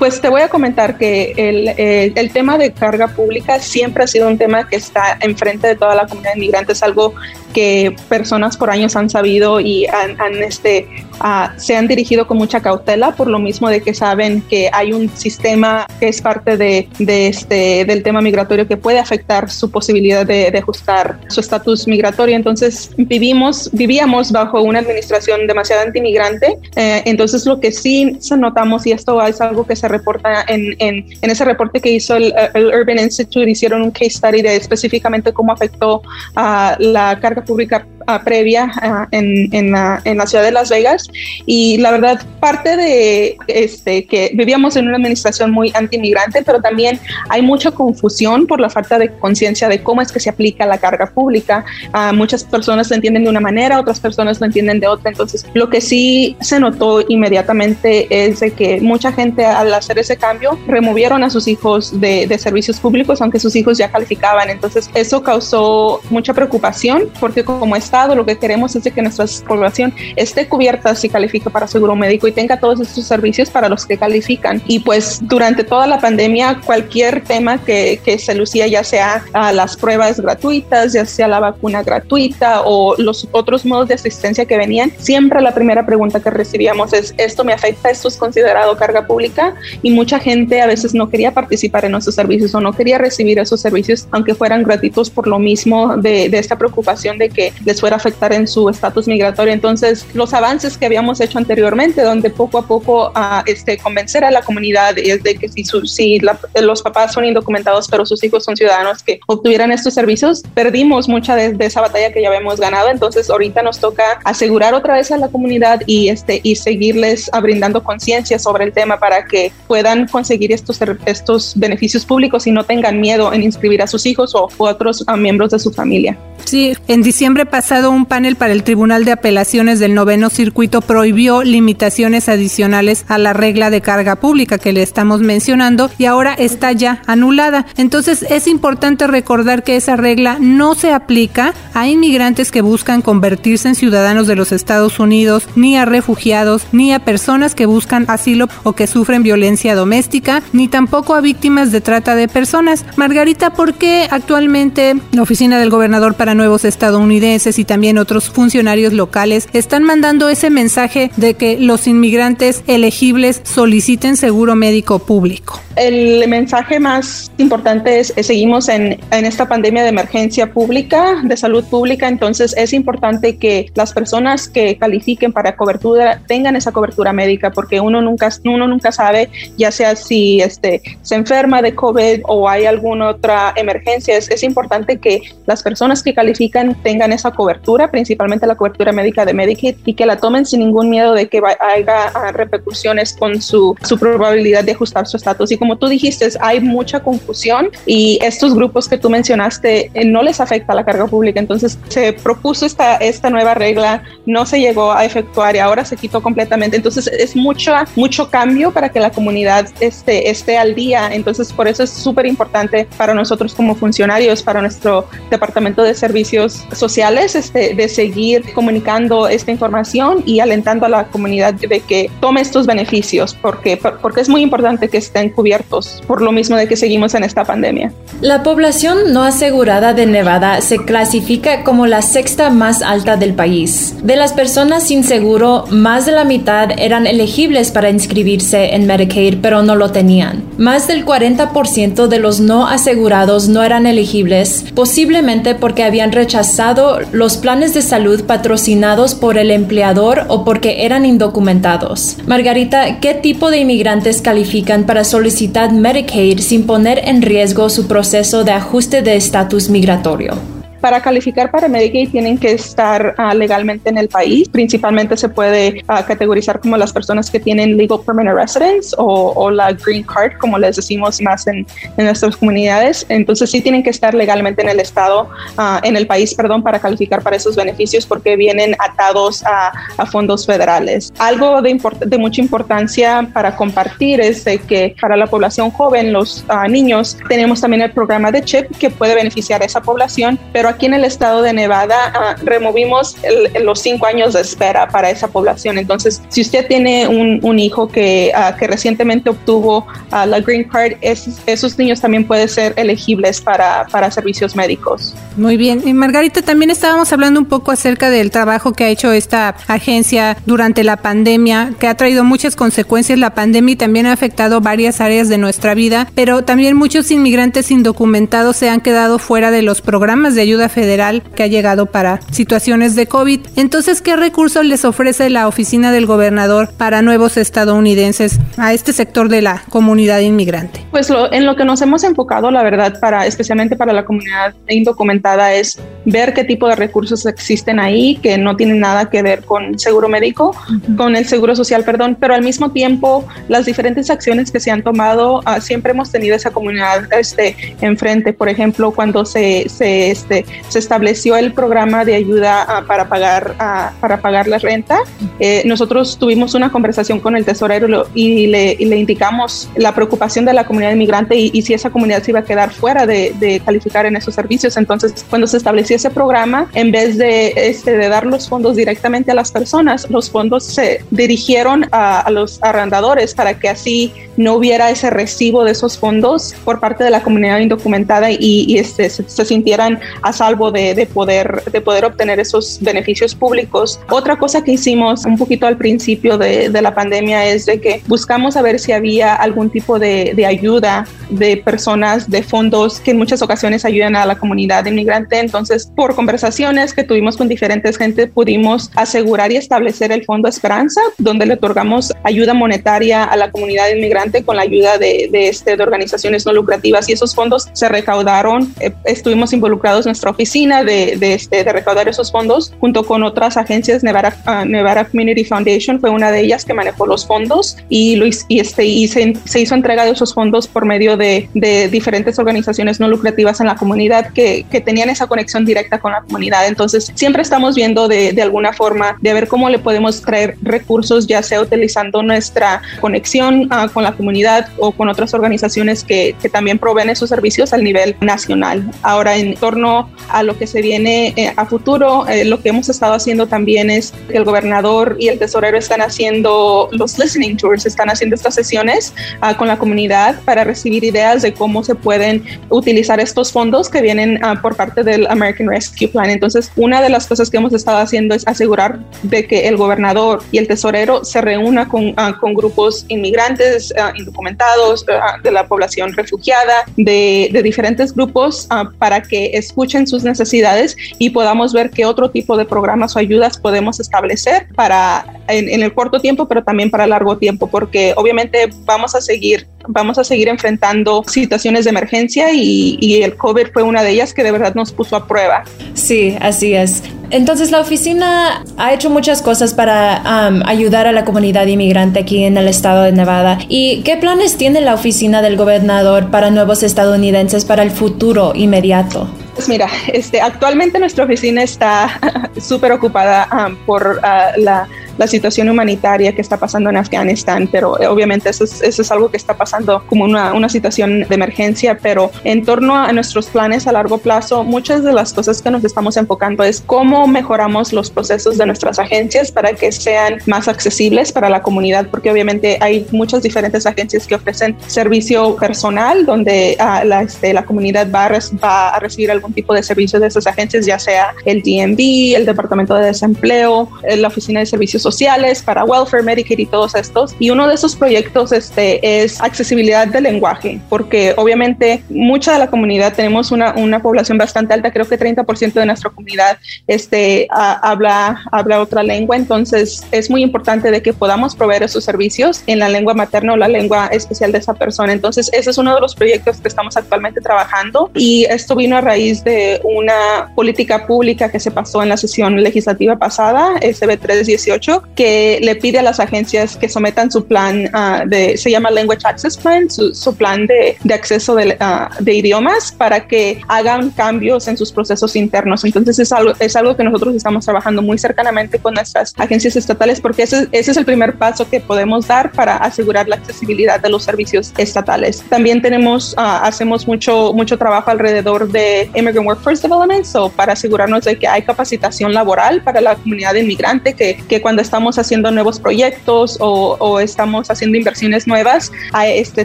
Pues 0.00 0.20
te 0.20 0.28
voy 0.28 0.42
a 0.42 0.48
comentar 0.48 0.98
que 0.98 1.32
el, 1.36 1.68
eh, 1.68 2.12
el, 2.16 2.32
tema 2.32 2.58
de 2.58 2.72
carga 2.72 3.06
pública 3.06 3.60
siempre 3.60 4.02
ha 4.02 4.06
sido 4.08 4.26
un 4.26 4.36
tema 4.36 4.68
que 4.68 4.76
está 4.76 5.16
enfrente 5.20 5.68
de 5.68 5.76
toda 5.76 5.94
la 5.94 6.06
comunidad 6.06 6.32
de 6.32 6.38
inmigrantes, 6.38 6.82
algo 6.82 7.14
que 7.54 7.96
personas 8.10 8.58
por 8.58 8.68
años 8.68 8.94
han 8.96 9.08
sabido 9.08 9.60
y 9.60 9.86
han, 9.86 10.20
han 10.20 10.42
este, 10.42 10.86
uh, 11.20 11.48
se 11.56 11.74
han 11.74 11.88
dirigido 11.88 12.26
con 12.26 12.36
mucha 12.36 12.60
cautela 12.60 13.12
por 13.12 13.28
lo 13.28 13.38
mismo 13.38 13.70
de 13.70 13.80
que 13.80 13.94
saben 13.94 14.42
que 14.42 14.68
hay 14.70 14.92
un 14.92 15.08
sistema 15.16 15.86
que 15.98 16.08
es 16.08 16.20
parte 16.20 16.58
de, 16.58 16.88
de 16.98 17.28
este, 17.28 17.86
del 17.86 18.02
tema 18.02 18.20
migratorio 18.20 18.68
que 18.68 18.76
puede 18.76 18.98
afectar 18.98 19.50
su 19.50 19.70
posibilidad 19.70 20.26
de, 20.26 20.50
de 20.50 20.58
ajustar 20.58 21.20
su 21.28 21.40
estatus 21.40 21.88
migratorio. 21.88 22.36
Entonces 22.36 22.90
vivimos, 22.98 23.70
vivíamos 23.72 24.30
bajo 24.32 24.60
una 24.60 24.80
administración 24.80 25.46
demasiado 25.46 25.82
antimigrante. 25.82 26.58
Eh, 26.76 27.02
entonces 27.06 27.46
lo 27.46 27.60
que 27.60 27.72
sí 27.72 28.18
notamos, 28.36 28.86
y 28.86 28.92
esto 28.92 29.22
es 29.24 29.40
algo 29.40 29.64
que 29.66 29.76
se 29.76 29.88
reporta 29.88 30.44
en, 30.48 30.74
en, 30.78 31.06
en 31.20 31.30
ese 31.30 31.44
reporte 31.44 31.80
que 31.80 31.90
hizo 31.90 32.16
el, 32.16 32.34
el, 32.54 32.66
Urban 32.66 32.98
Institute, 32.98 33.48
hicieron 33.48 33.82
un 33.82 33.90
case 33.90 34.10
study 34.10 34.42
de 34.42 34.56
específicamente 34.56 35.32
cómo 35.32 35.52
afectó 35.52 36.02
a 36.34 36.76
uh, 36.78 36.82
la 36.82 37.18
carga 37.20 37.43
pública 37.44 37.86
uh, 38.08 38.24
previa 38.24 38.70
uh, 38.82 39.06
en, 39.10 39.48
en, 39.52 39.72
la, 39.72 40.00
en, 40.04 40.18
la, 40.18 40.26
ciudad 40.26 40.44
de 40.44 40.52
Las 40.52 40.70
Vegas. 40.70 41.08
Y 41.46 41.78
la 41.78 41.90
verdad, 41.90 42.20
parte 42.40 42.76
de 42.76 43.36
este, 43.46 44.06
que 44.06 44.30
vivíamos 44.34 44.76
en 44.76 44.88
una 44.88 44.96
administración 44.96 45.50
muy 45.50 45.72
antimigrante, 45.74 46.42
pero 46.42 46.60
también 46.60 46.98
hay 47.28 47.42
mucha 47.42 47.70
confusión 47.70 48.46
por 48.46 48.60
la 48.60 48.70
falta 48.70 48.98
de 48.98 49.10
conciencia 49.10 49.68
de 49.68 49.82
cómo 49.82 50.02
es 50.02 50.12
que 50.12 50.20
se 50.20 50.30
aplica 50.30 50.66
la 50.66 50.78
carga 50.78 51.06
pública. 51.06 51.64
Uh, 51.94 52.14
muchas 52.14 52.44
personas 52.44 52.90
lo 52.90 52.96
entienden 52.96 53.24
de 53.24 53.30
una 53.30 53.40
manera, 53.40 53.80
otras 53.80 54.00
personas 54.00 54.40
lo 54.40 54.46
entienden 54.46 54.80
de 54.80 54.86
otra. 54.86 55.10
Entonces, 55.10 55.46
lo 55.54 55.68
que 55.70 55.80
sí 55.80 56.36
se 56.40 56.60
notó 56.60 57.04
inmediatamente 57.08 58.06
es 58.10 58.40
de 58.40 58.52
que 58.52 58.80
mucha 58.80 59.12
gente 59.12 59.44
al 59.44 59.72
hacer 59.72 59.98
ese 59.98 60.16
cambio 60.16 60.58
removieron 60.66 61.24
a 61.24 61.30
sus 61.30 61.48
hijos 61.48 62.00
de, 62.00 62.26
de 62.26 62.38
servicios 62.38 62.80
públicos, 62.80 63.20
aunque 63.20 63.38
sus 63.38 63.56
hijos 63.56 63.78
ya 63.78 63.90
calificaban. 63.90 64.50
Entonces, 64.50 64.90
eso 64.94 65.22
causó 65.22 66.00
mucha 66.10 66.34
preocupación 66.34 67.04
porque 67.20 67.44
como 67.44 67.76
Estado 67.94 68.16
lo 68.16 68.26
que 68.26 68.36
queremos 68.36 68.74
es 68.74 68.82
de 68.82 68.90
que 68.90 69.02
nuestra 69.02 69.24
población 69.46 69.94
esté 70.16 70.48
cubierta 70.48 70.96
si 70.96 71.08
califica 71.08 71.48
para 71.48 71.68
seguro 71.68 71.94
médico 71.94 72.26
y 72.26 72.32
tenga 72.32 72.58
todos 72.58 72.80
estos 72.80 73.06
servicios 73.06 73.50
para 73.50 73.68
los 73.68 73.86
que 73.86 73.96
califican. 73.96 74.60
Y 74.66 74.80
pues 74.80 75.20
durante 75.22 75.62
toda 75.62 75.86
la 75.86 76.00
pandemia, 76.00 76.60
cualquier 76.66 77.22
tema 77.22 77.58
que, 77.58 78.00
que 78.04 78.18
se 78.18 78.34
lucía, 78.34 78.66
ya 78.66 78.82
sea 78.82 79.24
uh, 79.28 79.54
las 79.54 79.76
pruebas 79.76 80.18
gratuitas, 80.18 80.92
ya 80.92 81.06
sea 81.06 81.28
la 81.28 81.38
vacuna 81.38 81.84
gratuita 81.84 82.62
o 82.64 82.96
los 82.98 83.28
otros 83.30 83.64
modos 83.64 83.86
de 83.86 83.94
asistencia 83.94 84.44
que 84.44 84.58
venían, 84.58 84.90
siempre 84.98 85.40
la 85.40 85.54
primera 85.54 85.86
pregunta 85.86 86.18
que 86.18 86.30
recibíamos 86.30 86.92
es, 86.92 87.14
¿esto 87.16 87.44
me 87.44 87.52
afecta? 87.52 87.90
¿Esto 87.90 88.08
es 88.08 88.16
considerado 88.16 88.76
carga 88.76 89.06
pública? 89.06 89.54
Y 89.82 89.92
mucha 89.92 90.18
gente 90.18 90.60
a 90.60 90.66
veces 90.66 90.94
no 90.94 91.08
quería 91.10 91.30
participar 91.32 91.84
en 91.84 91.94
esos 91.94 92.16
servicios 92.16 92.52
o 92.56 92.60
no 92.60 92.72
quería 92.72 92.98
recibir 92.98 93.38
esos 93.38 93.60
servicios, 93.60 94.08
aunque 94.10 94.34
fueran 94.34 94.64
gratuitos 94.64 95.10
por 95.10 95.28
lo 95.28 95.38
mismo 95.38 95.96
de, 95.96 96.28
de 96.28 96.38
esta 96.40 96.58
preocupación 96.58 97.18
de 97.18 97.28
que 97.28 97.52
les 97.64 97.83
fuera 97.84 97.96
afectar 97.96 98.32
en 98.32 98.46
su 98.46 98.70
estatus 98.70 99.06
migratorio. 99.06 99.52
Entonces, 99.52 100.06
los 100.14 100.32
avances 100.32 100.78
que 100.78 100.86
habíamos 100.86 101.20
hecho 101.20 101.36
anteriormente, 101.36 102.00
donde 102.00 102.30
poco 102.30 102.56
a 102.56 102.62
poco 102.66 103.10
uh, 103.10 103.42
este, 103.44 103.76
convencer 103.76 104.24
a 104.24 104.30
la 104.30 104.40
comunidad 104.40 104.96
es 104.96 105.22
de 105.22 105.34
que 105.34 105.50
si, 105.50 105.64
su, 105.64 105.84
si 105.84 106.18
la, 106.18 106.38
los 106.62 106.80
papás 106.80 107.12
son 107.12 107.26
indocumentados, 107.26 107.86
pero 107.88 108.06
sus 108.06 108.24
hijos 108.24 108.42
son 108.42 108.56
ciudadanos, 108.56 109.02
que 109.02 109.20
obtuvieran 109.26 109.70
estos 109.70 109.92
servicios, 109.92 110.42
perdimos 110.54 111.10
mucha 111.10 111.36
de, 111.36 111.54
esa 111.58 111.82
batalla 111.82 112.10
que 112.10 112.22
ya 112.22 112.28
habíamos 112.28 112.58
ganado. 112.58 112.88
Entonces, 112.88 113.28
ahorita 113.28 113.62
nos 113.62 113.78
toca 113.78 114.18
asegurar 114.24 114.72
otra 114.72 114.94
vez 114.94 115.12
a 115.12 115.18
la 115.18 115.28
comunidad 115.28 115.82
y, 115.84 116.08
este, 116.08 116.40
y 116.42 116.56
seguirles 116.56 117.30
brindando 117.42 117.84
conciencia 117.84 118.38
sobre 118.38 118.64
el 118.64 118.72
tema 118.72 118.98
para 118.98 119.26
que 119.26 119.52
puedan 119.68 120.08
conseguir 120.08 120.52
estos, 120.52 120.80
estos 121.04 121.52
beneficios 121.54 122.06
públicos 122.06 122.46
y 122.46 122.50
no 122.50 122.64
tengan 122.64 122.98
miedo 122.98 123.30
en 123.34 123.42
inscribir 123.42 123.82
a 123.82 123.86
sus 123.86 124.06
hijos 124.06 124.34
o, 124.34 124.48
otros 124.56 125.04
a 125.06 125.18
miembros 125.18 125.50
de 125.50 125.58
su 125.58 125.70
familia. 125.70 126.16
Sí, 126.46 126.74
en 126.88 127.02
diciembre 127.02 127.44
pasado 127.44 127.73
un 127.82 128.06
panel 128.06 128.36
para 128.36 128.52
el 128.52 128.62
Tribunal 128.62 129.04
de 129.04 129.10
Apelaciones 129.10 129.80
del 129.80 129.94
Noveno 129.94 130.30
Circuito 130.30 130.80
prohibió 130.80 131.42
limitaciones 131.42 132.28
adicionales 132.28 133.04
a 133.08 133.18
la 133.18 133.32
regla 133.32 133.68
de 133.68 133.80
carga 133.80 134.16
pública 134.16 134.58
que 134.58 134.72
le 134.72 134.82
estamos 134.82 135.20
mencionando 135.20 135.90
y 135.98 136.04
ahora 136.04 136.34
está 136.34 136.70
ya 136.70 137.02
anulada. 137.06 137.66
Entonces 137.76 138.24
es 138.30 138.46
importante 138.46 139.08
recordar 139.08 139.64
que 139.64 139.74
esa 139.74 139.96
regla 139.96 140.38
no 140.40 140.74
se 140.74 140.92
aplica 140.92 141.52
a 141.74 141.88
inmigrantes 141.88 142.52
que 142.52 142.62
buscan 142.62 143.02
convertirse 143.02 143.68
en 143.68 143.74
ciudadanos 143.74 144.28
de 144.28 144.36
los 144.36 144.52
Estados 144.52 145.00
Unidos, 145.00 145.48
ni 145.56 145.76
a 145.76 145.84
refugiados, 145.84 146.66
ni 146.70 146.92
a 146.92 147.00
personas 147.00 147.56
que 147.56 147.66
buscan 147.66 148.04
asilo 148.06 148.48
o 148.62 148.74
que 148.74 148.86
sufren 148.86 149.24
violencia 149.24 149.74
doméstica, 149.74 150.42
ni 150.52 150.68
tampoco 150.68 151.14
a 151.14 151.20
víctimas 151.20 151.72
de 151.72 151.80
trata 151.80 152.14
de 152.14 152.28
personas. 152.28 152.84
Margarita, 152.96 153.52
¿por 153.52 153.74
qué 153.74 154.06
actualmente 154.10 154.94
la 155.10 155.22
Oficina 155.22 155.58
del 155.58 155.70
Gobernador 155.70 156.14
para 156.14 156.36
Nuevos 156.36 156.64
Estadounidenses 156.64 157.58
y 157.58 157.63
también 157.64 157.98
otros 157.98 158.30
funcionarios 158.30 158.92
locales 158.92 159.48
están 159.52 159.82
mandando 159.84 160.28
ese 160.28 160.50
mensaje 160.50 161.10
de 161.16 161.34
que 161.34 161.58
los 161.58 161.86
inmigrantes 161.86 162.62
elegibles 162.66 163.40
soliciten 163.44 164.16
seguro 164.16 164.54
médico 164.54 164.98
público? 164.98 165.60
El 165.76 166.28
mensaje 166.28 166.78
más 166.78 167.32
importante 167.38 167.98
es, 167.98 168.12
es 168.16 168.26
seguimos 168.26 168.68
en, 168.68 169.00
en, 169.10 169.24
esta 169.24 169.48
pandemia 169.48 169.82
de 169.82 169.88
emergencia 169.88 170.52
pública, 170.52 171.20
de 171.24 171.36
salud 171.36 171.64
pública, 171.64 172.08
entonces 172.08 172.54
es 172.56 172.72
importante 172.72 173.36
que 173.36 173.70
las 173.74 173.92
personas 173.92 174.48
que 174.48 174.76
califiquen 174.76 175.32
para 175.32 175.56
cobertura 175.56 176.20
tengan 176.26 176.56
esa 176.56 176.72
cobertura 176.72 177.12
médica 177.12 177.50
porque 177.50 177.80
uno 177.80 178.00
nunca, 178.00 178.28
uno 178.44 178.68
nunca 178.68 178.92
sabe, 178.92 179.30
ya 179.56 179.70
sea 179.70 179.96
si 179.96 180.40
este, 180.40 180.82
se 181.02 181.14
enferma 181.14 181.62
de 181.62 181.74
COVID 181.74 182.22
o 182.24 182.48
hay 182.48 182.66
alguna 182.66 183.10
otra 183.10 183.52
emergencia, 183.56 184.16
es, 184.16 184.30
es 184.30 184.42
importante 184.42 184.98
que 184.98 185.22
las 185.46 185.62
personas 185.62 186.02
que 186.02 186.14
califican 186.14 186.74
tengan 186.82 187.12
esa 187.12 187.30
cobertura, 187.30 187.53
principalmente 187.90 188.46
la 188.46 188.54
cobertura 188.54 188.92
médica 188.92 189.24
de 189.24 189.34
Medicaid 189.34 189.76
y 189.84 189.94
que 189.94 190.06
la 190.06 190.16
tomen 190.16 190.46
sin 190.46 190.60
ningún 190.60 190.90
miedo 190.90 191.14
de 191.14 191.28
que 191.28 191.40
haya 191.60 192.32
repercusiones 192.32 193.14
con 193.14 193.40
su, 193.40 193.76
su 193.82 193.98
probabilidad 193.98 194.64
de 194.64 194.72
ajustar 194.72 195.06
su 195.06 195.16
estatus. 195.16 195.52
Y 195.52 195.58
como 195.58 195.76
tú 195.76 195.88
dijiste, 195.88 196.28
hay 196.40 196.60
mucha 196.60 197.00
confusión 197.00 197.70
y 197.86 198.18
estos 198.22 198.54
grupos 198.54 198.88
que 198.88 198.98
tú 198.98 199.10
mencionaste 199.10 199.90
eh, 199.94 200.04
no 200.04 200.22
les 200.22 200.40
afecta 200.40 200.74
la 200.74 200.84
carga 200.84 201.06
pública. 201.06 201.40
Entonces 201.40 201.78
se 201.88 202.12
propuso 202.12 202.66
esta, 202.66 202.96
esta 202.96 203.30
nueva 203.30 203.54
regla, 203.54 204.02
no 204.26 204.46
se 204.46 204.60
llegó 204.60 204.92
a 204.92 205.04
efectuar 205.04 205.56
y 205.56 205.58
ahora 205.58 205.84
se 205.84 205.96
quitó 205.96 206.22
completamente. 206.22 206.76
Entonces 206.76 207.06
es 207.06 207.36
mucho, 207.36 207.72
mucho 207.96 208.30
cambio 208.30 208.72
para 208.72 208.88
que 208.88 209.00
la 209.00 209.10
comunidad 209.10 209.68
esté, 209.80 210.30
esté 210.30 210.56
al 210.56 210.74
día. 210.74 211.10
Entonces 211.12 211.52
por 211.52 211.68
eso 211.68 211.82
es 211.82 211.90
súper 211.90 212.26
importante 212.26 212.88
para 212.96 213.14
nosotros 213.14 213.54
como 213.54 213.74
funcionarios, 213.74 214.42
para 214.42 214.60
nuestro 214.60 215.06
Departamento 215.30 215.82
de 215.82 215.94
Servicios 215.94 216.64
Sociales, 216.72 217.34
de 217.52 217.88
seguir 217.88 218.52
comunicando 218.54 219.28
esta 219.28 219.50
información 219.50 220.22
y 220.26 220.40
alentando 220.40 220.86
a 220.86 220.88
la 220.88 221.04
comunidad 221.04 221.54
de 221.54 221.80
que 221.80 222.10
tome 222.20 222.40
estos 222.40 222.66
beneficios, 222.66 223.34
porque, 223.34 223.76
porque 223.76 224.20
es 224.20 224.28
muy 224.28 224.42
importante 224.42 224.88
que 224.88 224.98
estén 224.98 225.30
cubiertos 225.30 226.02
por 226.06 226.22
lo 226.22 226.32
mismo 226.32 226.56
de 226.56 226.68
que 226.68 226.76
seguimos 226.76 227.14
en 227.14 227.24
esta 227.24 227.44
pandemia. 227.44 227.92
La 228.20 228.42
población 228.42 229.12
no 229.12 229.24
asegurada 229.24 229.92
de 229.94 230.06
Nevada 230.06 230.60
se 230.60 230.78
clasifica 230.78 231.64
como 231.64 231.86
la 231.86 232.02
sexta 232.02 232.50
más 232.50 232.82
alta 232.82 233.16
del 233.16 233.34
país. 233.34 233.94
De 234.02 234.16
las 234.16 234.32
personas 234.32 234.84
sin 234.84 235.04
seguro, 235.04 235.64
más 235.70 236.06
de 236.06 236.12
la 236.12 236.24
mitad 236.24 236.70
eran 236.78 237.06
elegibles 237.06 237.70
para 237.70 237.90
inscribirse 237.90 238.74
en 238.74 238.86
Medicaid, 238.86 239.38
pero 239.42 239.62
no 239.62 239.76
lo 239.76 239.90
tenían. 239.90 240.44
más 240.58 240.86
del 240.86 241.04
40% 241.04 242.06
de 242.06 242.18
los 242.18 242.40
no 242.40 242.66
asegurados 242.66 243.48
no 243.48 243.62
eran 243.62 243.86
elegibles, 243.86 244.64
posiblemente 244.74 245.54
porque 245.54 245.84
habían 245.84 246.12
rechazado 246.12 247.00
los 247.12 247.23
planes 247.36 247.72
de 247.74 247.82
salud 247.82 248.24
patrocinados 248.24 249.14
por 249.14 249.38
el 249.38 249.50
empleador 249.50 250.26
o 250.28 250.44
porque 250.44 250.84
eran 250.84 251.06
indocumentados. 251.06 252.16
Margarita, 252.26 253.00
¿qué 253.00 253.14
tipo 253.14 253.50
de 253.50 253.58
inmigrantes 253.58 254.20
califican 254.20 254.84
para 254.84 255.04
solicitar 255.04 255.72
Medicaid 255.72 256.38
sin 256.40 256.66
poner 256.66 257.00
en 257.08 257.22
riesgo 257.22 257.70
su 257.70 257.86
proceso 257.86 258.44
de 258.44 258.52
ajuste 258.52 259.02
de 259.02 259.16
estatus 259.16 259.70
migratorio? 259.70 260.53
Para 260.84 261.00
calificar 261.00 261.50
para 261.50 261.66
Medicaid 261.66 262.10
tienen 262.10 262.36
que 262.36 262.52
estar 262.52 263.14
uh, 263.18 263.34
legalmente 263.34 263.88
en 263.88 263.96
el 263.96 264.06
país. 264.06 264.50
Principalmente 264.50 265.16
se 265.16 265.30
puede 265.30 265.82
uh, 265.88 266.04
categorizar 266.06 266.60
como 266.60 266.76
las 266.76 266.92
personas 266.92 267.30
que 267.30 267.40
tienen 267.40 267.78
legal 267.78 268.00
permanent 268.04 268.36
residence 268.36 268.94
o, 268.98 269.32
o 269.34 269.50
la 269.50 269.72
green 269.72 270.02
card, 270.02 270.32
como 270.38 270.58
les 270.58 270.76
decimos 270.76 271.22
más 271.22 271.46
en, 271.46 271.66
en, 271.96 272.04
nuestras 272.04 272.36
comunidades. 272.36 273.06
Entonces 273.08 273.50
sí 273.50 273.62
tienen 273.62 273.82
que 273.82 273.88
estar 273.88 274.12
legalmente 274.12 274.60
en 274.60 274.68
el 274.68 274.78
estado, 274.78 275.30
uh, 275.56 275.78
en 275.82 275.96
el 275.96 276.06
país, 276.06 276.34
perdón, 276.34 276.62
para 276.62 276.78
calificar 276.78 277.22
para 277.22 277.36
esos 277.36 277.56
beneficios 277.56 278.04
porque 278.04 278.36
vienen 278.36 278.76
atados 278.78 279.42
a, 279.46 279.72
a 279.96 280.04
fondos 280.04 280.44
federales. 280.44 281.14
Algo 281.18 281.62
de, 281.62 281.80
de, 282.04 282.18
mucha 282.18 282.42
importancia 282.42 283.26
para 283.32 283.56
compartir 283.56 284.20
es 284.20 284.44
de 284.44 284.58
que 284.58 284.94
para 285.00 285.16
la 285.16 285.28
población 285.28 285.70
joven, 285.70 286.12
los 286.12 286.44
niños, 286.68 287.16
tenemos 287.26 287.62
también 287.62 287.80
el 287.80 287.92
programa 287.92 288.30
de 288.30 288.42
CHIP 288.42 288.76
que 288.76 288.90
puede 288.90 289.14
beneficiar 289.14 289.62
a 289.62 289.64
esa 289.64 289.80
población, 289.80 290.38
pero 290.52 290.73
aquí 290.74 290.86
en 290.86 290.94
el 290.94 291.04
estado 291.04 291.42
de 291.42 291.52
Nevada 291.52 292.12
uh, 292.14 292.44
removimos 292.44 293.16
el, 293.22 293.64
los 293.64 293.80
cinco 293.80 294.06
años 294.06 294.34
de 294.34 294.40
espera 294.40 294.88
para 294.88 295.10
esa 295.10 295.28
población. 295.28 295.78
Entonces, 295.78 296.20
si 296.28 296.40
usted 296.40 296.66
tiene 296.66 297.08
un, 297.08 297.58
hijo 297.58 297.88
que, 297.88 298.32
uh, 298.36 298.56
que, 298.58 298.66
recientemente 298.66 299.30
obtuvo 299.30 299.86
uh, 300.12 300.26
la 300.26 300.40
Green 300.40 300.64
Card, 300.64 300.94
es, 301.00 301.28
esos 301.46 301.78
niños 301.78 302.00
también 302.00 302.26
pueden 302.26 302.48
ser 302.48 302.74
elegibles 302.76 303.40
para, 303.40 303.86
servicios 304.10 304.54
médicos. 304.54 305.14
Muy 305.36 305.56
bien. 305.56 305.82
Y 305.84 305.94
Margarita, 305.94 306.42
también 306.42 306.70
estábamos 306.70 307.12
hablando 307.12 307.40
un 307.40 307.46
poco 307.46 307.72
acerca 307.72 308.10
del 308.10 308.30
trabajo 308.30 308.72
que 308.72 308.84
ha 308.84 308.88
hecho 308.88 309.12
esta 309.12 309.56
agencia 309.66 310.36
durante 310.46 310.84
la 310.84 310.98
pandemia, 310.98 311.72
que 311.78 311.86
ha 311.86 311.96
traído 311.96 312.22
muchas 312.24 312.54
consecuencias. 312.54 313.18
La 313.18 313.34
pandemia 313.34 313.78
también 313.78 314.06
ha 314.06 314.12
afectado 314.12 314.60
varias 314.60 315.00
áreas 315.00 315.28
de 315.28 315.38
nuestra 315.38 315.74
vida, 315.74 316.08
pero 316.14 316.44
también 316.44 316.76
muchos 316.76 317.10
inmigrantes 317.10 317.70
indocumentados 317.70 318.56
se 318.56 318.68
han 318.68 318.80
quedado 318.80 319.18
fuera 319.18 319.50
de 319.50 319.62
los 319.62 319.80
programas 319.80 320.34
de 320.34 320.42
ayuda 320.42 320.63
federal 320.68 321.22
que 321.34 321.42
ha 321.42 321.46
llegado 321.46 321.86
para 321.86 322.20
situaciones 322.30 322.94
de 322.94 323.06
COVID. 323.06 323.40
Entonces, 323.56 324.00
¿qué 324.00 324.16
recursos 324.16 324.64
les 324.64 324.84
ofrece 324.84 325.30
la 325.30 325.48
oficina 325.48 325.92
del 325.92 326.06
gobernador 326.06 326.70
para 326.76 327.02
nuevos 327.02 327.36
estadounidenses 327.36 328.38
a 328.56 328.72
este 328.72 328.92
sector 328.92 329.28
de 329.28 329.42
la 329.42 329.62
comunidad 329.68 330.20
inmigrante? 330.20 330.84
Pues 330.90 331.10
lo, 331.10 331.32
en 331.32 331.46
lo 331.46 331.56
que 331.56 331.64
nos 331.64 331.80
hemos 331.82 332.04
enfocado, 332.04 332.50
la 332.50 332.62
verdad, 332.62 332.98
para 333.00 333.26
especialmente 333.26 333.76
para 333.76 333.92
la 333.92 334.04
comunidad 334.04 334.54
indocumentada 334.68 335.54
es 335.54 335.78
ver 336.04 336.34
qué 336.34 336.44
tipo 336.44 336.68
de 336.68 336.76
recursos 336.76 337.26
existen 337.26 337.80
ahí 337.80 338.16
que 338.16 338.38
no 338.38 338.56
tienen 338.56 338.80
nada 338.80 339.10
que 339.10 339.22
ver 339.22 339.44
con 339.44 339.78
seguro 339.78 340.08
médico, 340.08 340.50
uh 340.50 340.72
-huh. 340.72 340.96
con 340.96 341.16
el 341.16 341.26
seguro 341.26 341.56
social, 341.56 341.84
perdón, 341.84 342.16
pero 342.18 342.34
al 342.34 342.42
mismo 342.42 342.70
tiempo 342.70 343.26
las 343.48 343.66
diferentes 343.66 344.10
acciones 344.10 344.50
que 344.50 344.60
se 344.60 344.70
han 344.70 344.82
tomado, 344.82 345.40
uh, 345.40 345.60
siempre 345.60 345.92
hemos 345.92 346.10
tenido 346.10 346.36
esa 346.36 346.50
comunidad 346.50 347.12
este, 347.12 347.56
enfrente. 347.80 348.32
Por 348.32 348.48
ejemplo, 348.48 348.90
cuando 348.90 349.24
se, 349.24 349.68
se 349.68 350.10
este, 350.10 350.43
se 350.68 350.78
estableció 350.78 351.36
el 351.36 351.52
programa 351.52 352.04
de 352.04 352.14
ayuda 352.14 352.66
uh, 352.82 352.86
para, 352.86 353.08
pagar, 353.08 353.54
uh, 353.58 354.00
para 354.00 354.20
pagar 354.20 354.48
la 354.48 354.58
renta. 354.58 354.98
Eh, 355.40 355.62
nosotros 355.64 356.18
tuvimos 356.18 356.54
una 356.54 356.70
conversación 356.70 357.20
con 357.20 357.36
el 357.36 357.44
tesorero 357.44 358.06
y 358.14 358.46
le, 358.46 358.76
indicamos 358.80 359.68
la 359.76 359.94
preocupación 359.94 360.44
de 360.44 360.52
la 360.52 360.66
comunidad 360.66 360.92
inmigrante 360.92 361.36
y, 361.36 361.62
si 361.62 361.74
esa 361.74 361.90
comunidad 361.90 362.22
se 362.22 362.30
iba 362.30 362.40
a 362.40 362.44
quedar 362.44 362.70
fuera 362.70 363.06
de, 363.06 363.60
calificar 363.64 364.06
en 364.06 364.16
esos 364.16 364.34
servicios. 364.34 364.76
Entonces, 364.76 365.24
cuando 365.28 365.46
se 365.46 365.56
estableció 365.56 365.96
ese 365.96 366.10
programa, 366.10 366.68
en 366.74 366.90
vez 366.90 367.18
de, 367.18 367.52
este, 367.56 367.96
de 367.96 368.08
dar 368.08 368.26
los 368.26 368.48
fondos 368.48 368.76
directamente 368.76 369.30
a 369.30 369.34
las 369.34 369.52
personas, 369.52 370.08
los 370.10 370.30
fondos 370.30 370.64
se 370.64 371.04
dirigieron 371.10 371.86
a, 371.92 372.30
los 372.30 372.62
arrendadores 372.62 373.34
para 373.34 373.58
que 373.58 373.68
así 373.68 374.12
no 374.36 374.54
hubiera 374.54 374.90
ese 374.90 375.10
recibo 375.10 375.64
de 375.64 375.72
esos 375.72 375.98
fondos 375.98 376.54
por 376.64 376.80
parte 376.80 377.04
de 377.04 377.10
la 377.10 377.22
comunidad 377.22 377.60
indocumentada 377.60 378.30
y, 378.30 378.78
este, 378.78 379.10
se, 379.10 379.28
se, 379.28 379.44
sintieran 379.44 380.00
salvo 380.34 380.70
de, 380.70 380.94
de, 380.94 381.06
poder, 381.06 381.62
de 381.70 381.80
poder 381.80 382.04
obtener 382.04 382.40
esos 382.40 382.78
beneficios 382.80 383.34
públicos. 383.34 384.00
Otra 384.10 384.36
cosa 384.36 384.62
que 384.62 384.72
hicimos 384.72 385.24
un 385.24 385.38
poquito 385.38 385.66
al 385.66 385.76
principio 385.76 386.38
de, 386.38 386.68
de 386.68 386.82
la 386.82 386.94
pandemia 386.94 387.46
es 387.46 387.66
de 387.66 387.80
que 387.80 388.02
buscamos 388.06 388.56
a 388.56 388.62
ver 388.62 388.78
si 388.78 388.92
había 388.92 389.34
algún 389.34 389.70
tipo 389.70 389.98
de, 389.98 390.32
de, 390.34 390.46
ayuda 390.46 391.06
de 391.30 391.56
personas, 391.56 392.30
de 392.30 392.42
fondos 392.42 393.00
que 393.00 393.12
en 393.12 393.18
muchas 393.18 393.42
ocasiones 393.42 393.84
ayudan 393.84 394.16
a 394.16 394.26
la 394.26 394.36
comunidad 394.36 394.84
inmigrante. 394.86 395.38
Entonces, 395.38 395.90
por 395.94 396.14
conversaciones 396.14 396.92
que 396.92 397.04
tuvimos 397.04 397.36
con 397.36 397.48
diferentes 397.48 397.96
gente, 397.96 398.26
pudimos 398.26 398.90
asegurar 398.94 399.52
y 399.52 399.56
establecer 399.56 400.12
el 400.12 400.24
Fondo 400.24 400.48
Esperanza, 400.48 401.00
donde 401.18 401.46
le 401.46 401.54
otorgamos 401.54 402.12
ayuda 402.22 402.54
monetaria 402.54 403.24
a 403.24 403.36
la 403.36 403.50
comunidad 403.50 403.88
inmigrante 403.90 404.44
con 404.44 404.56
la 404.56 404.62
ayuda 404.62 404.98
de, 404.98 405.28
de, 405.30 405.48
este, 405.48 405.76
de 405.76 405.82
organizaciones 405.82 406.46
no 406.46 406.52
lucrativas 406.52 407.08
y 407.08 407.12
esos 407.12 407.34
fondos 407.34 407.68
se 407.72 407.88
recaudaron. 407.88 408.72
Eh, 408.80 408.92
estuvimos 409.04 409.52
involucrados 409.52 410.06
en 410.06 410.14
oficina 410.30 410.84
de, 410.84 411.16
de, 411.16 411.34
este, 411.34 411.64
de 411.64 411.72
recaudar 411.72 412.08
esos 412.08 412.30
fondos 412.30 412.72
junto 412.80 413.04
con 413.04 413.22
otras 413.22 413.56
agencias. 413.56 414.02
Nevada, 414.02 414.36
uh, 414.46 414.64
Nevada 414.66 415.04
Community 415.04 415.44
Foundation 415.44 416.00
fue 416.00 416.10
una 416.10 416.30
de 416.30 416.40
ellas 416.40 416.64
que 416.64 416.74
manejó 416.74 417.06
los 417.06 417.26
fondos 417.26 417.76
y, 417.88 418.16
lo, 418.16 418.26
y, 418.26 418.60
este, 418.60 418.84
y 418.84 419.08
se, 419.08 419.34
se, 419.44 419.60
hizo 419.60 419.74
entrega 419.74 420.04
de 420.04 420.12
esos 420.12 420.34
fondos 420.34 420.68
por 420.68 420.84
medio 420.84 421.16
de, 421.16 421.48
de 421.54 421.88
diferentes 421.88 422.38
organizaciones 422.38 423.00
no 423.00 423.08
lucrativas 423.08 423.60
en 423.60 423.66
la 423.66 423.76
comunidad 423.76 424.32
que, 424.32 424.66
que, 424.70 424.80
tenían 424.80 425.08
esa 425.08 425.26
conexión 425.26 425.64
directa 425.64 425.98
con 425.98 426.12
la 426.12 426.20
comunidad. 426.20 426.66
Entonces, 426.66 427.10
siempre 427.14 427.42
estamos 427.42 427.74
viendo 427.74 428.08
de, 428.08 428.32
de 428.32 428.42
alguna 428.42 428.72
forma 428.72 429.16
de 429.20 429.32
ver 429.32 429.48
cómo 429.48 429.68
le 429.70 429.78
podemos 429.78 430.20
traer 430.20 430.56
recursos, 430.62 431.26
ya 431.26 431.42
sea 431.42 431.60
utilizando 431.60 432.22
nuestra 432.22 432.82
conexión 433.00 433.70
uh, 433.72 433.90
con 433.92 434.02
la 434.02 434.12
comunidad 434.12 434.68
o 434.78 434.92
con 434.92 435.08
otras 435.08 435.32
organizaciones 435.34 436.04
que, 436.04 436.34
que 436.40 436.48
también 436.48 436.78
proveen 436.78 437.10
esos 437.10 437.28
servicios 437.30 437.72
al 437.72 437.82
nivel 437.82 438.16
nacional. 438.20 438.84
Ahora, 439.02 439.36
en 439.36 439.54
torno 439.54 440.10
a 440.28 440.42
lo 440.42 440.56
que 440.56 440.66
se 440.66 440.82
viene 440.82 441.32
eh, 441.36 441.52
a 441.56 441.66
futuro, 441.66 442.26
eh, 442.28 442.44
lo 442.44 442.60
que 442.60 442.70
hemos 442.70 442.88
estado 442.88 443.14
haciendo 443.14 443.46
también 443.46 443.90
es 443.90 444.12
que 444.28 444.36
el 444.36 444.44
gobernador 444.44 445.16
y 445.18 445.28
el 445.28 445.38
tesorero 445.38 445.76
están 445.78 446.00
haciendo 446.00 446.88
los 446.92 447.18
listening 447.18 447.56
tours, 447.56 447.86
están 447.86 448.10
haciendo 448.10 448.34
estas 448.36 448.54
sesiones 448.54 449.12
uh, 449.42 449.56
con 449.56 449.68
la 449.68 449.78
comunidad 449.78 450.40
para 450.44 450.64
recibir 450.64 451.04
ideas 451.04 451.42
de 451.42 451.52
cómo 451.52 451.84
se 451.84 451.94
pueden 451.94 452.44
utilizar 452.70 453.20
estos 453.20 453.52
fondos 453.52 453.88
que 453.88 454.00
vienen 454.00 454.40
uh, 454.44 454.60
por 454.60 454.76
parte 454.76 455.02
del 455.02 455.26
American 455.26 455.68
Rescue 455.68 456.08
Plan. 456.08 456.30
Entonces, 456.30 456.70
una 456.76 457.00
de 457.00 457.08
las 457.08 457.26
cosas 457.26 457.50
que 457.50 457.56
hemos 457.56 457.72
estado 457.72 457.98
haciendo 457.98 458.34
es 458.34 458.46
asegurar 458.46 458.98
de 459.22 459.46
que 459.46 459.68
el 459.68 459.76
gobernador 459.76 460.42
y 460.50 460.58
el 460.58 460.66
tesorero 460.66 461.24
se 461.24 461.40
reúnan 461.40 461.88
con, 461.88 462.14
con 462.40 462.54
grupos 462.54 463.04
inmigrantes, 463.08 463.92
indocumentados, 464.16 465.04
de 465.42 465.50
la 465.50 465.66
población 465.66 466.12
refugiada, 466.12 466.84
de 466.96 467.60
diferentes 467.62 468.14
grupos 468.14 468.68
para 468.98 469.22
que 469.22 469.50
escuchen 469.54 470.03
sus 470.06 470.24
necesidades 470.24 470.96
y 471.18 471.30
podamos 471.30 471.72
ver 471.72 471.90
qué 471.90 472.04
otro 472.04 472.30
tipo 472.30 472.56
de 472.56 472.64
programas 472.64 473.16
o 473.16 473.18
ayudas 473.18 473.58
podemos 473.58 474.00
establecer 474.00 474.68
para 474.74 475.26
en, 475.48 475.82
el 475.82 475.92
corto 475.92 476.20
tiempo, 476.20 476.48
pero 476.48 476.62
también 476.62 476.90
para 476.90 477.06
largo 477.06 477.36
tiempo, 477.38 477.68
porque 477.68 478.14
obviamente 478.16 478.68
vamos 478.84 479.14
a 479.14 479.20
seguir, 479.20 479.66
vamos 479.88 480.18
a 480.18 480.24
seguir 480.24 480.48
enfrentando 480.48 481.22
situaciones 481.26 481.84
de 481.84 481.90
emergencia 481.90 482.52
y, 482.52 482.96
y 483.00 483.22
el 483.22 483.36
COVID 483.36 483.68
fue 483.72 483.82
una 483.82 484.02
de 484.02 484.10
ellas 484.10 484.32
que 484.34 484.42
de 484.42 484.52
verdad 484.52 484.74
nos 484.74 484.92
puso 484.92 485.16
a 485.16 485.26
prueba. 485.26 485.64
Sí, 485.94 486.36
así 486.40 486.74
es. 486.74 487.02
Entonces 487.30 487.70
la 487.70 487.80
oficina 487.80 488.64
ha 488.76 488.92
hecho 488.92 489.10
muchas 489.10 489.42
cosas 489.42 489.74
para 489.74 490.22
um, 490.50 490.62
ayudar 490.66 491.06
a 491.06 491.12
la 491.12 491.24
comunidad 491.24 491.66
inmigrante 491.66 492.20
aquí 492.20 492.44
en 492.44 492.56
el 492.56 492.68
estado 492.68 493.02
de 493.02 493.12
Nevada. 493.12 493.58
¿Y 493.68 494.02
qué 494.02 494.16
planes 494.16 494.56
tiene 494.56 494.80
la 494.80 494.94
oficina 494.94 495.42
del 495.42 495.56
gobernador 495.56 496.30
para 496.30 496.50
nuevos 496.50 496.82
estadounidenses 496.82 497.64
para 497.64 497.82
el 497.82 497.90
futuro 497.90 498.52
inmediato? 498.54 499.28
Pues 499.54 499.68
mira, 499.68 499.88
este, 500.12 500.40
actualmente 500.40 500.98
nuestra 500.98 501.24
oficina 501.24 501.62
está 501.62 502.20
súper 502.60 502.92
ocupada 502.92 503.48
um, 503.52 503.76
por 503.86 504.18
uh, 504.22 504.60
la 504.60 504.88
la 505.16 505.26
situación 505.26 505.68
humanitaria 505.68 506.34
que 506.34 506.40
está 506.40 506.56
pasando 506.56 506.90
en 506.90 506.96
Afganistán, 506.96 507.68
pero 507.70 508.00
eh, 508.00 508.06
obviamente 508.06 508.50
eso 508.50 508.64
es, 508.64 508.82
eso 508.82 509.02
es 509.02 509.10
algo 509.10 509.30
que 509.30 509.36
está 509.36 509.56
pasando 509.56 510.04
como 510.08 510.24
una, 510.24 510.52
una, 510.52 510.68
situación 510.68 511.20
de 511.28 511.34
emergencia, 511.34 511.98
pero 512.00 512.30
en 512.42 512.64
torno 512.64 512.96
a 512.96 513.12
nuestros 513.12 513.46
planes 513.46 513.86
a 513.86 513.92
largo 513.92 514.18
plazo, 514.18 514.64
muchas 514.64 515.04
de 515.04 515.12
las 515.12 515.32
cosas 515.32 515.62
que 515.62 515.70
nos 515.70 515.84
estamos 515.84 516.16
enfocando 516.16 516.64
es 516.64 516.82
cómo 516.84 517.26
mejoramos 517.26 517.92
los 517.92 518.10
procesos 518.10 518.58
de 518.58 518.66
nuestras 518.66 518.98
agencias 518.98 519.52
para 519.52 519.72
que 519.74 519.92
sean 519.92 520.38
más 520.46 520.68
accesibles 520.68 521.32
para 521.32 521.48
la 521.48 521.62
comunidad, 521.62 522.08
porque 522.10 522.30
obviamente 522.30 522.78
hay 522.80 523.06
muchas 523.12 523.42
diferentes 523.42 523.86
agencias 523.86 524.26
que 524.26 524.34
ofrecen 524.34 524.76
servicio 524.86 525.56
personal 525.56 526.26
donde 526.26 526.76
uh, 526.80 527.06
la, 527.06 527.22
este, 527.22 527.52
la 527.52 527.64
comunidad 527.64 528.10
va 528.10 528.26
a, 528.26 528.40
va 528.62 528.88
a 528.90 529.00
recibir 529.00 529.30
algún 529.30 529.52
tipo 529.52 529.74
de 529.74 529.82
servicio 529.82 530.18
de 530.18 530.26
esas 530.26 530.46
agencias, 530.46 530.86
ya 530.86 530.98
sea 530.98 531.34
el 531.44 531.62
DMV, 531.62 532.36
el 532.36 532.46
Departamento 532.46 532.94
de 532.94 533.06
Desempleo, 533.06 533.88
la 534.16 534.28
Oficina 534.28 534.60
de 534.60 534.66
Servicios 534.66 535.03
sociales, 535.04 535.62
para 535.62 535.84
welfare, 535.84 536.24
Medicare 536.24 536.62
y 536.62 536.66
todos 536.66 536.96
estos. 536.96 537.36
Y 537.38 537.50
uno 537.50 537.68
de 537.68 537.74
esos 537.74 537.94
proyectos 537.94 538.50
este, 538.50 539.22
es 539.22 539.40
accesibilidad 539.40 540.08
del 540.08 540.24
lenguaje, 540.24 540.80
porque 540.88 541.34
obviamente 541.36 542.02
mucha 542.08 542.54
de 542.54 542.58
la 542.58 542.66
comunidad 542.68 543.14
tenemos 543.14 543.52
una, 543.52 543.74
una 543.76 544.00
población 544.00 544.38
bastante 544.38 544.74
alta, 544.74 544.92
creo 544.92 545.06
que 545.06 545.16
30% 545.18 545.72
de 545.74 545.86
nuestra 545.86 546.10
comunidad 546.10 546.58
este, 546.88 547.46
habla, 547.50 548.42
habla 548.50 548.80
otra 548.80 549.02
lengua, 549.02 549.36
entonces 549.36 550.04
es 550.10 550.30
muy 550.30 550.42
importante 550.42 550.90
de 550.90 551.02
que 551.02 551.12
podamos 551.12 551.54
proveer 551.54 551.84
esos 551.84 552.02
servicios 552.02 552.62
en 552.66 552.78
la 552.78 552.88
lengua 552.88 553.14
materna 553.14 553.52
o 553.52 553.56
la 553.56 553.68
lengua 553.68 554.06
especial 554.06 554.50
de 554.52 554.58
esa 554.58 554.74
persona. 554.74 555.12
Entonces, 555.12 555.50
ese 555.52 555.70
es 555.70 555.78
uno 555.78 555.94
de 555.94 556.00
los 556.00 556.14
proyectos 556.14 556.60
que 556.60 556.68
estamos 556.68 556.96
actualmente 556.96 557.40
trabajando 557.40 558.10
y 558.14 558.44
esto 558.44 558.74
vino 558.74 558.96
a 558.96 559.00
raíz 559.00 559.44
de 559.44 559.80
una 559.84 560.50
política 560.54 561.06
pública 561.06 561.50
que 561.50 561.60
se 561.60 561.70
pasó 561.70 562.02
en 562.02 562.08
la 562.08 562.16
sesión 562.16 562.62
legislativa 562.62 563.16
pasada, 563.16 563.74
SB 563.80 564.16
318, 564.16 564.93
que 565.02 565.58
le 565.62 565.76
pide 565.76 565.98
a 565.98 566.02
las 566.02 566.20
agencias 566.20 566.76
que 566.76 566.88
sometan 566.88 567.30
su 567.30 567.46
plan 567.46 567.90
uh, 567.94 568.28
de, 568.28 568.56
se 568.56 568.70
llama 568.70 568.90
Language 568.90 569.22
Access 569.24 569.56
Plan, 569.56 569.90
su, 569.90 570.14
su 570.14 570.34
plan 570.34 570.66
de, 570.66 570.96
de 571.02 571.14
acceso 571.14 571.54
de, 571.54 571.76
uh, 571.80 572.22
de, 572.22 572.34
idiomas 572.34 572.92
para 572.92 573.26
que 573.26 573.60
hagan 573.68 574.10
cambios 574.10 574.68
en 574.68 574.76
sus 574.76 574.92
procesos 574.92 575.36
internos. 575.36 575.84
Entonces, 575.84 576.18
es 576.18 576.32
algo, 576.32 576.52
es 576.58 576.76
algo 576.76 576.96
que 576.96 577.04
nosotros 577.04 577.34
estamos 577.34 577.64
trabajando 577.64 578.02
muy 578.02 578.18
cercanamente 578.18 578.78
con 578.78 578.94
nuestras 578.94 579.34
agencias 579.38 579.76
estatales 579.76 580.20
porque 580.20 580.42
ese, 580.42 580.68
ese 580.72 580.90
es 580.90 580.96
el 580.96 581.04
primer 581.04 581.36
paso 581.36 581.68
que 581.68 581.80
podemos 581.80 582.26
dar 582.26 582.52
para 582.52 582.76
asegurar 582.76 583.28
la 583.28 583.36
accesibilidad 583.36 584.00
de 584.00 584.08
los 584.08 584.24
servicios 584.24 584.72
estatales. 584.76 585.42
También 585.48 585.82
tenemos, 585.82 586.34
uh, 586.34 586.40
hacemos 586.62 587.06
mucho, 587.06 587.52
mucho 587.52 587.78
trabajo 587.78 588.10
alrededor 588.10 588.70
de 588.70 589.10
Immigrant 589.14 589.46
Workforce 589.46 589.82
Development, 589.82 590.24
so 590.24 590.50
para 590.50 590.72
asegurarnos 590.72 591.24
de 591.24 591.38
que 591.38 591.46
hay 591.46 591.62
capacitación 591.62 592.32
laboral 592.32 592.82
para 592.82 593.00
la 593.00 593.14
comunidad 593.16 593.54
inmigrante, 593.54 594.14
que, 594.14 594.36
que 594.48 594.60
cuando 594.60 594.82
estamos 594.84 595.18
haciendo 595.18 595.50
nuevos 595.50 595.80
proyectos 595.80 596.58
o, 596.60 596.96
o 597.00 597.20
estamos 597.20 597.70
haciendo 597.70 597.98
inversiones 597.98 598.46
nuevas, 598.46 598.92
a 599.12 599.26
este, 599.26 599.64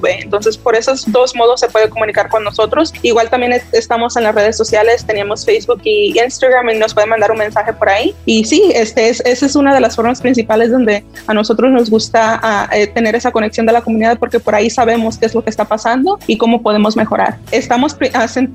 Entonces, 0.07 0.57
por 0.57 0.75
esos 0.75 1.11
dos 1.11 1.35
modos 1.35 1.61
se 1.61 1.68
puede 1.68 1.88
comunicar 1.88 2.29
con 2.29 2.44
nosotros. 2.44 2.92
Igual 3.03 3.31
también 3.31 3.61
estamos 3.72 4.16
en 4.16 4.25
las 4.25 4.35
redes 4.35 4.57
sociales, 4.57 5.05
tenemos 5.05 5.44
Facebook 5.44 5.81
y 5.85 6.18
Instagram 6.18 6.70
y 6.70 6.79
nos 6.79 6.94
pueden 6.94 7.11
mandar 7.11 7.31
un 7.31 7.38
mensaje 7.38 7.72
por 7.72 7.88
ahí. 7.88 8.14
Y 8.25 8.44
sí, 8.44 8.72
este 8.75 9.09
es, 9.09 9.20
esa 9.25 9.46
es 9.46 9.57
una 9.57 9.75
de 9.75 9.81
las 9.81 9.96
formas 9.96 10.20
principales 10.20 10.70
donde 10.70 11.05
a 11.27 11.35
nosotros 11.35 11.70
nos 11.70 11.90
gusta 11.90 12.40
uh, 12.42 12.75
eh, 12.75 12.87
tener 12.87 13.14
esa 13.14 13.31
conexión 13.31 13.66
de 13.66 13.72
la 13.72 13.83
comunidad 13.83 14.18
porque 14.18 14.40
por 14.40 14.55
ahí 14.55 14.70
sabemos 14.70 15.18
qué 15.18 15.27
es 15.27 15.35
lo 15.35 15.42
que 15.42 15.51
está 15.51 15.64
pasando 15.64 16.18
y 16.27 16.37
cómo 16.38 16.62
podemos 16.62 16.96
mejorar. 16.96 17.38
Estamos 17.51 17.96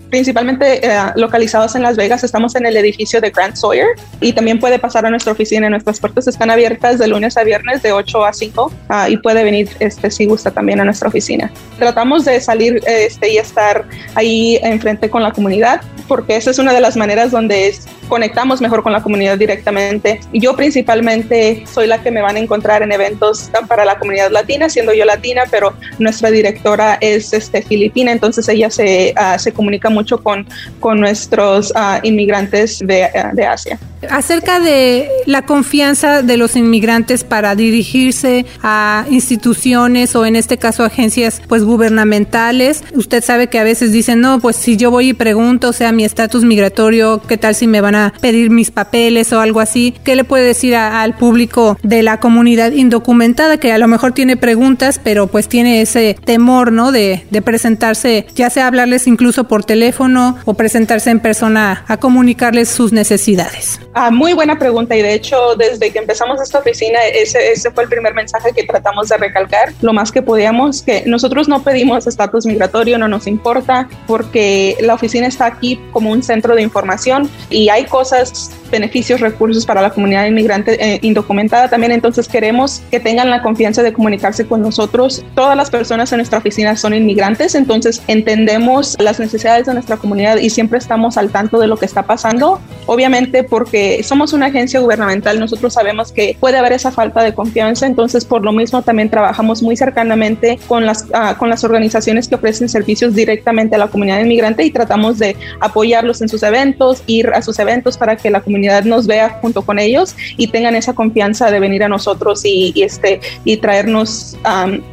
principalmente 0.10 0.82
uh, 0.84 1.20
localizados 1.20 1.76
en 1.76 1.84
Las 1.84 1.98
Vegas, 1.98 2.24
estamos 2.24 2.56
en 2.56 2.66
el 2.66 2.78
edificio 2.78 3.22
de 3.22 3.30
Grant 3.30 3.56
Sawyer 3.56 3.88
y 4.22 4.34
también 4.34 4.60
puede 4.60 4.80
pasar 4.80 5.06
a 5.06 5.10
nuestra 5.10 5.34
oficina. 5.34 5.70
Nuestras 5.70 6.00
puertas 6.00 6.28
están 6.28 6.52
abiertas 6.52 7.00
de 7.00 7.08
lunes 7.08 7.38
a 7.38 7.44
viernes 7.44 7.82
de 7.82 7.92
8 7.98 8.26
a 8.26 8.34
5 8.34 8.66
uh, 8.66 9.10
y 9.10 9.18
puede 9.18 9.44
venir 9.44 9.70
este, 9.80 10.10
si 10.12 10.26
gusta 10.26 10.52
también 10.52 10.80
a 10.80 10.86
nuestra 10.86 11.10
oficina. 11.10 11.52
Tratamos 11.78 12.26
de 12.26 12.40
salir 12.40 12.82
este, 12.88 13.34
y 13.34 13.38
estar 13.38 13.86
ahí 14.16 14.60
enfrente 14.64 15.10
con 15.10 15.24
la 15.24 15.32
comunidad 15.32 15.82
porque 16.08 16.38
esa 16.38 16.52
es 16.52 16.60
una 16.60 16.74
de 16.74 16.82
las 16.82 16.96
maneras 16.96 17.32
donde 17.32 17.74
conectamos 18.08 18.62
mejor 18.62 18.84
con 18.84 18.94
la 18.94 19.04
comunidad 19.04 19.38
directamente. 19.38 20.20
Yo 20.34 20.56
principalmente 20.56 21.64
soy 21.72 21.88
la 21.88 22.02
que 22.02 22.12
me 22.12 22.22
van 22.22 22.38
a 22.38 22.40
encontrar 22.40 22.82
en 22.82 22.92
eventos 22.92 23.50
para 23.68 23.86
la 23.86 24.00
comunidad 24.00 24.32
latina, 24.32 24.70
siendo 24.70 24.94
yo 24.94 25.06
latina, 25.06 25.44
pero 25.52 25.74
nuestra 26.00 26.32
directora 26.32 26.98
es 27.02 27.34
este, 27.34 27.62
filipina, 27.62 28.12
entonces 28.12 28.48
ella 28.48 28.70
se, 28.70 29.14
uh, 29.18 29.38
se 29.38 29.52
comunica 29.52 29.90
mucho 29.90 30.24
con, 30.24 30.48
con 30.80 31.00
nuestros 31.00 31.72
uh, 31.72 32.00
inmigrantes 32.04 32.80
de, 32.80 33.10
de 33.34 33.46
Asia. 33.46 33.78
Acerca 34.10 34.60
de 34.60 35.10
la 35.26 35.44
confianza 35.44 36.22
de 36.22 36.38
los 36.38 36.56
inmigrantes 36.56 37.24
para 37.24 37.56
dirigirse 37.56 38.46
a 38.62 39.06
instituciones 39.10 40.16
o 40.16 40.26
en 40.26 40.36
este 40.36 40.58
caso 40.58 40.84
agencias 40.84 41.42
pues 41.48 41.64
gubernamentales, 41.64 42.84
usted 42.94 43.24
sabe 43.24 43.48
que 43.48 43.60
a 43.60 43.64
veces 43.64 43.92
dicen, 43.92 44.22
no, 44.22 44.40
pues 44.40 44.56
si 44.56 44.78
yo 44.78 44.92
voy 44.92 45.10
y 45.10 45.14
pregunto, 45.14 45.70
o 45.70 45.74
sea, 45.74 45.92
mi 45.92 46.04
estatus 46.04 46.44
migratorio, 46.44 47.22
qué 47.28 47.38
tal 47.38 47.56
si 47.56 47.68
me 47.68 47.82
van 47.82 47.96
a 47.96 48.14
pedir 48.22 48.50
mis 48.50 48.72
papeles 48.72 49.34
o 49.34 49.40
algo 49.40 49.60
así. 49.60 49.96
¿Qué 50.04 50.16
le 50.16 50.24
puede 50.24 50.46
decir 50.46 50.76
al 50.76 51.16
público 51.16 51.78
de 51.84 52.04
la 52.04 52.20
comunidad 52.20 52.72
indocumentada 52.72 53.58
que 53.58 53.72
a 53.72 53.78
lo 53.78 53.88
mejor 53.88 54.12
tiene 54.12 54.38
preguntas, 54.38 55.00
pero 55.04 55.28
pues 55.28 55.48
tiene 55.48 55.82
ese 55.82 56.16
temor, 56.24 56.72
¿no? 56.72 56.92
De, 56.92 57.26
de 57.30 57.42
presentarse, 57.42 58.28
ya 58.36 58.50
sea 58.50 58.68
hablarles 58.68 59.08
incluso 59.08 59.48
por 59.48 59.64
teléfono 59.64 60.38
o 60.46 60.54
presentarse 60.54 61.10
en 61.10 61.20
persona 61.20 61.84
a 61.88 61.98
comunicarles 61.98 62.70
sus 62.70 62.94
necesidades. 62.94 63.80
Ah, 64.00 64.12
muy 64.12 64.34
buena 64.34 64.60
pregunta 64.60 64.96
y 64.96 65.02
de 65.02 65.16
hecho 65.16 65.56
desde 65.56 65.90
que 65.90 65.98
empezamos 65.98 66.40
esta 66.40 66.60
oficina 66.60 67.00
ese, 67.04 67.52
ese 67.52 67.72
fue 67.72 67.86
el 67.86 67.90
primer 67.90 68.14
mensaje 68.14 68.52
que 68.56 68.62
tratamos 68.64 69.10
de 69.10 69.18
recalcar 69.18 69.74
lo 69.82 69.92
más 69.92 70.12
que 70.12 70.22
podíamos, 70.22 70.84
que 70.84 71.02
nosotros 71.08 71.48
no 71.48 71.64
pedimos 71.64 72.06
estatus 72.06 72.46
migratorio, 72.46 73.00
no 73.00 73.08
nos 73.08 73.26
importa 73.26 73.90
porque 74.06 74.78
la 74.82 74.94
oficina 74.94 75.26
está 75.26 75.48
aquí 75.48 75.82
como 75.90 76.12
un 76.12 76.22
centro 76.22 76.54
de 76.54 76.62
información 76.62 77.28
y 77.50 77.70
hay 77.70 77.86
cosas, 77.86 78.52
beneficios, 78.70 79.20
recursos 79.20 79.66
para 79.66 79.82
la 79.82 79.90
comunidad 79.90 80.28
inmigrante 80.28 80.78
eh, 80.80 81.00
indocumentada 81.02 81.68
también. 81.68 81.92
Entonces 81.92 82.28
queremos 82.28 82.84
que 82.92 83.00
tengan 83.00 83.32
la 83.32 83.42
confianza 83.42 83.82
de 83.82 83.94
comunicarse 83.94 84.46
con 84.46 84.62
nosotros. 84.62 85.26
Todas 85.34 85.58
las 85.58 85.72
personas 85.72 86.12
en 86.12 86.18
nuestra 86.18 86.38
oficina 86.38 86.76
son 86.76 86.94
inmigrantes, 86.94 87.56
entonces 87.56 88.04
entendemos 88.08 88.96
las 89.00 89.20
necesidades 89.20 89.66
de 89.66 89.74
nuestra 89.74 89.98
comunidad 89.98 90.38
y 90.38 90.52
siempre 90.52 90.78
estamos 90.78 91.18
al 91.18 91.32
tanto 91.32 91.58
de 91.58 91.66
lo 91.66 91.78
que 91.78 91.86
está 91.86 92.04
pasando. 92.04 92.62
Obviamente 92.86 93.44
porque 93.44 93.87
somos 94.04 94.34
una 94.34 94.48
agencia 94.48 94.80
gubernamental, 94.80 95.40
nosotros 95.40 95.74
sabemos 95.74 96.12
que 96.12 96.38
puede 96.40 96.58
haber 96.58 96.74
esa 96.74 96.92
falta 96.92 97.24
de 97.24 97.34
confianza, 97.34 97.86
entonces 97.86 98.26
por 98.26 98.44
lo 98.44 98.52
mismo 98.52 98.82
también 98.82 99.10
trabajamos 99.10 99.62
muy 99.62 99.76
cercanamente 99.76 100.60
con 100.68 100.86
las, 100.86 101.04
uh, 101.04 101.38
con 101.38 101.50
las 101.50 101.64
organizaciones 101.64 102.28
que 102.28 102.36
ofrecen 102.36 102.70
servicios 102.70 103.14
directamente 103.14 103.76
a 103.76 103.80
la 103.80 103.88
comunidad 103.88 104.20
inmigrante 104.20 104.64
y 104.64 104.72
tratamos 104.72 105.20
de 105.20 105.36
apoyarlos 105.60 106.22
en 106.22 106.30
sus 106.30 106.44
eventos, 106.44 107.04
ir 107.08 107.30
a 107.30 107.42
sus 107.42 107.60
eventos 107.60 107.98
para 107.98 108.16
que 108.16 108.30
la 108.30 108.42
comunidad 108.42 108.84
nos 108.84 109.08
vea 109.08 109.40
junto 109.42 109.62
con 109.62 109.80
ellos 109.80 110.16
y 110.38 110.48
tengan 110.48 110.76
esa 110.76 110.94
confianza 110.94 111.52
de 111.52 111.60
venir 111.60 111.84
a 111.84 111.90
nosotros 111.90 112.42
y, 112.44 112.74
este, 112.82 113.20
y 113.44 113.58
traernos 113.58 114.38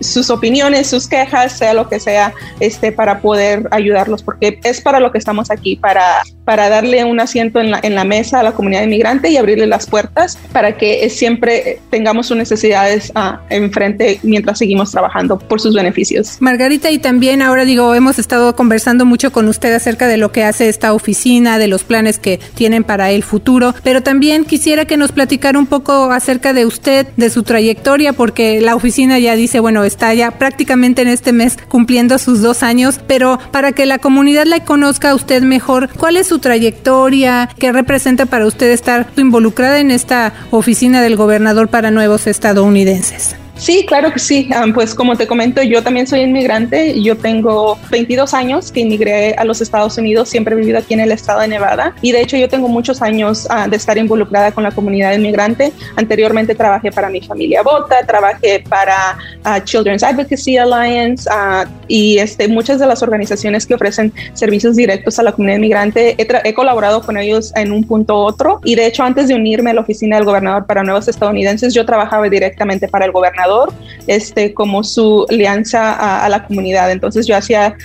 sus 0.01 0.31
opiniones, 0.31 0.89
sus 0.89 1.09
quejas, 1.09 1.59
sea 1.59 1.75
lo 1.75 1.89
que 1.89 2.01
sea, 2.01 2.35
este, 2.61 2.93
para 2.93 3.21
poder 3.21 3.69
ayudarlos, 3.71 4.23
porque 4.23 4.59
es 4.63 4.81
para 4.81 5.01
lo 5.01 5.13
que 5.13 5.19
estamos 5.19 5.51
aquí, 5.51 5.77
para, 5.77 6.23
para 6.45 6.69
darle 6.69 7.05
un 7.05 7.21
asiento 7.21 7.61
en 7.61 7.71
la, 7.71 7.81
en 7.83 7.95
la 7.95 8.05
mesa 8.05 8.41
a 8.41 8.43
la 8.43 8.53
comunidad 8.53 8.74
inmigrante 8.83 9.31
y 9.31 9.37
abrirle 9.37 9.67
las 9.67 9.87
puertas 9.87 10.39
para 10.53 10.77
que 10.77 11.09
siempre 11.11 11.81
tengamos 11.91 12.27
sus 12.27 12.37
necesidades 12.37 13.13
uh, 13.15 13.39
enfrente 13.51 14.19
mientras 14.23 14.59
seguimos 14.59 14.91
trabajando 14.91 15.39
por 15.39 15.61
sus 15.61 15.75
beneficios. 15.75 16.37
Margarita, 16.41 16.91
y 16.91 16.99
también 16.99 17.43
ahora 17.43 17.65
digo, 17.65 17.95
hemos 17.95 18.19
estado 18.19 18.57
conversando 18.57 19.05
mucho 19.05 19.33
con 19.33 19.49
usted 19.49 19.73
acerca 19.73 20.07
de 20.09 20.17
lo 20.17 20.33
que 20.33 20.45
hace 20.45 20.69
esta 20.69 20.93
oficina, 20.93 21.59
de 21.59 21.69
los 21.69 21.85
planes 21.85 22.19
que 22.19 22.41
tienen 22.55 22.85
para 22.85 23.11
el 23.11 23.23
futuro, 23.23 23.75
pero 23.83 24.03
también 24.03 24.45
quisiera 24.45 24.85
que 24.85 24.97
nos 24.97 25.13
platicara 25.13 25.59
un 25.59 25.67
poco 25.67 26.11
acerca 26.11 26.53
de 26.53 26.67
usted, 26.67 27.07
de 27.17 27.31
su 27.31 27.43
trayectoria, 27.43 28.13
porque 28.13 28.61
la 28.61 28.75
oficina 28.75 29.19
ya 29.19 29.37
dice, 29.37 29.61
bueno, 29.61 29.85
está 29.85 30.15
ya 30.15 30.33
prácticamente 30.33 31.03
en 31.03 31.09
este 31.09 31.33
mes 31.33 31.59
cumpliendo 31.69 32.19
sus 32.19 32.41
dos 32.43 32.63
años, 32.63 33.01
pero 33.07 33.39
para 33.51 33.73
que 33.73 33.87
la 33.87 33.99
comunidad 33.99 34.47
la 34.47 34.65
conozca 34.65 35.11
a 35.11 35.15
usted 35.15 35.43
mejor, 35.43 35.89
¿cuál 35.97 36.17
es 36.17 36.27
su 36.27 36.39
trayectoria? 36.39 37.49
¿Qué 37.59 37.73
representa 37.73 38.27
para 38.27 38.47
usted 38.47 38.64
estar 38.73 39.07
involucrada 39.17 39.79
en 39.79 39.91
esta 39.91 40.33
oficina 40.51 41.03
del 41.03 41.17
gobernador 41.17 41.69
para 41.69 41.91
nuevos 41.91 42.27
estadounidenses? 42.27 43.37
Sí, 43.57 43.87
claro 43.87 44.13
que 44.13 44.19
sí. 44.19 44.49
pues 44.75 44.95
como 44.95 45.17
te 45.17 45.27
comento, 45.27 45.63
yo 45.63 45.83
también 45.83 46.07
soy 46.07 46.21
inmigrante. 46.21 47.01
Yo 47.01 47.17
tengo 47.17 47.79
22 47.91 48.35
años 48.35 48.73
que 48.73 48.81
inmigré 48.81 49.35
a 49.35 49.45
los 49.45 49.61
Estados 49.61 49.97
Unidos. 49.97 50.29
Siempre 50.29 50.55
he 50.55 50.59
vivido 50.59 50.79
aquí 50.79 50.95
en 50.95 51.01
el 51.01 51.13
estado 51.13 51.41
de 51.41 51.49
Nevada. 51.49 51.95
Y 52.03 52.13
de 52.13 52.21
hecho 52.21 52.37
yo 52.37 52.49
tengo 52.49 52.69
muchos 52.69 53.01
años 53.01 53.47
ah, 53.51 53.69
de 53.69 53.77
estar 53.77 53.97
involucrada 53.97 54.51
con 54.53 54.65
la 54.65 54.73
comunidad 54.73 55.15
inmigrante. 55.15 55.73
Anteriormente 55.97 56.55
trabajé 56.55 56.91
para 56.91 57.09
mi 57.09 57.21
familia 57.21 57.63
Bota, 57.63 58.05
trabajé 58.07 58.65
para 58.69 59.17
ah, 59.45 59.63
Children's 59.63 60.03
Advocacy 60.03 60.59
Alliance 60.59 61.29
ah, 61.31 61.65
y 61.87 62.19
este, 62.19 62.49
muchas 62.49 62.81
de 62.81 62.87
las 62.87 63.03
organizaciones 63.03 63.67
que 63.67 63.75
ofrecen 63.75 64.13
servicios 64.35 64.77
directos 64.77 65.19
a 65.19 65.23
la 65.23 65.33
comunidad 65.33 65.59
inmigrante. 65.59 66.17
He, 66.19 66.27
he 66.45 66.55
colaborado 66.55 67.03
con 67.03 67.17
ellos 67.17 67.53
en 67.55 67.71
un 67.71 67.85
punto 67.85 68.15
u 68.15 68.25
otro. 68.25 68.61
Y 68.65 68.75
de 68.75 68.87
hecho 68.87 69.05
antes 69.05 69.29
de 69.29 69.35
unirme 69.35 69.71
a 69.71 69.75
la 69.75 69.81
oficina 69.83 70.17
del 70.17 70.25
gobernador 70.25 70.67
para 70.67 70.83
nuevos 70.83 71.07
estadounidenses, 71.07 71.73
yo 71.73 71.87
trabajaba 71.87 72.29
directamente 72.29 72.89
para 72.89 73.05
el 73.05 73.13
gobernador 73.13 73.44
este, 74.07 74.53
como 74.53 74.85
su 74.85 75.27
alianza 75.29 76.25
a, 76.25 76.29
la 76.29 76.47
comunidad. 76.47 76.91
Entonces 76.91 77.27
yo 77.27 77.37
hacía, 77.37 77.77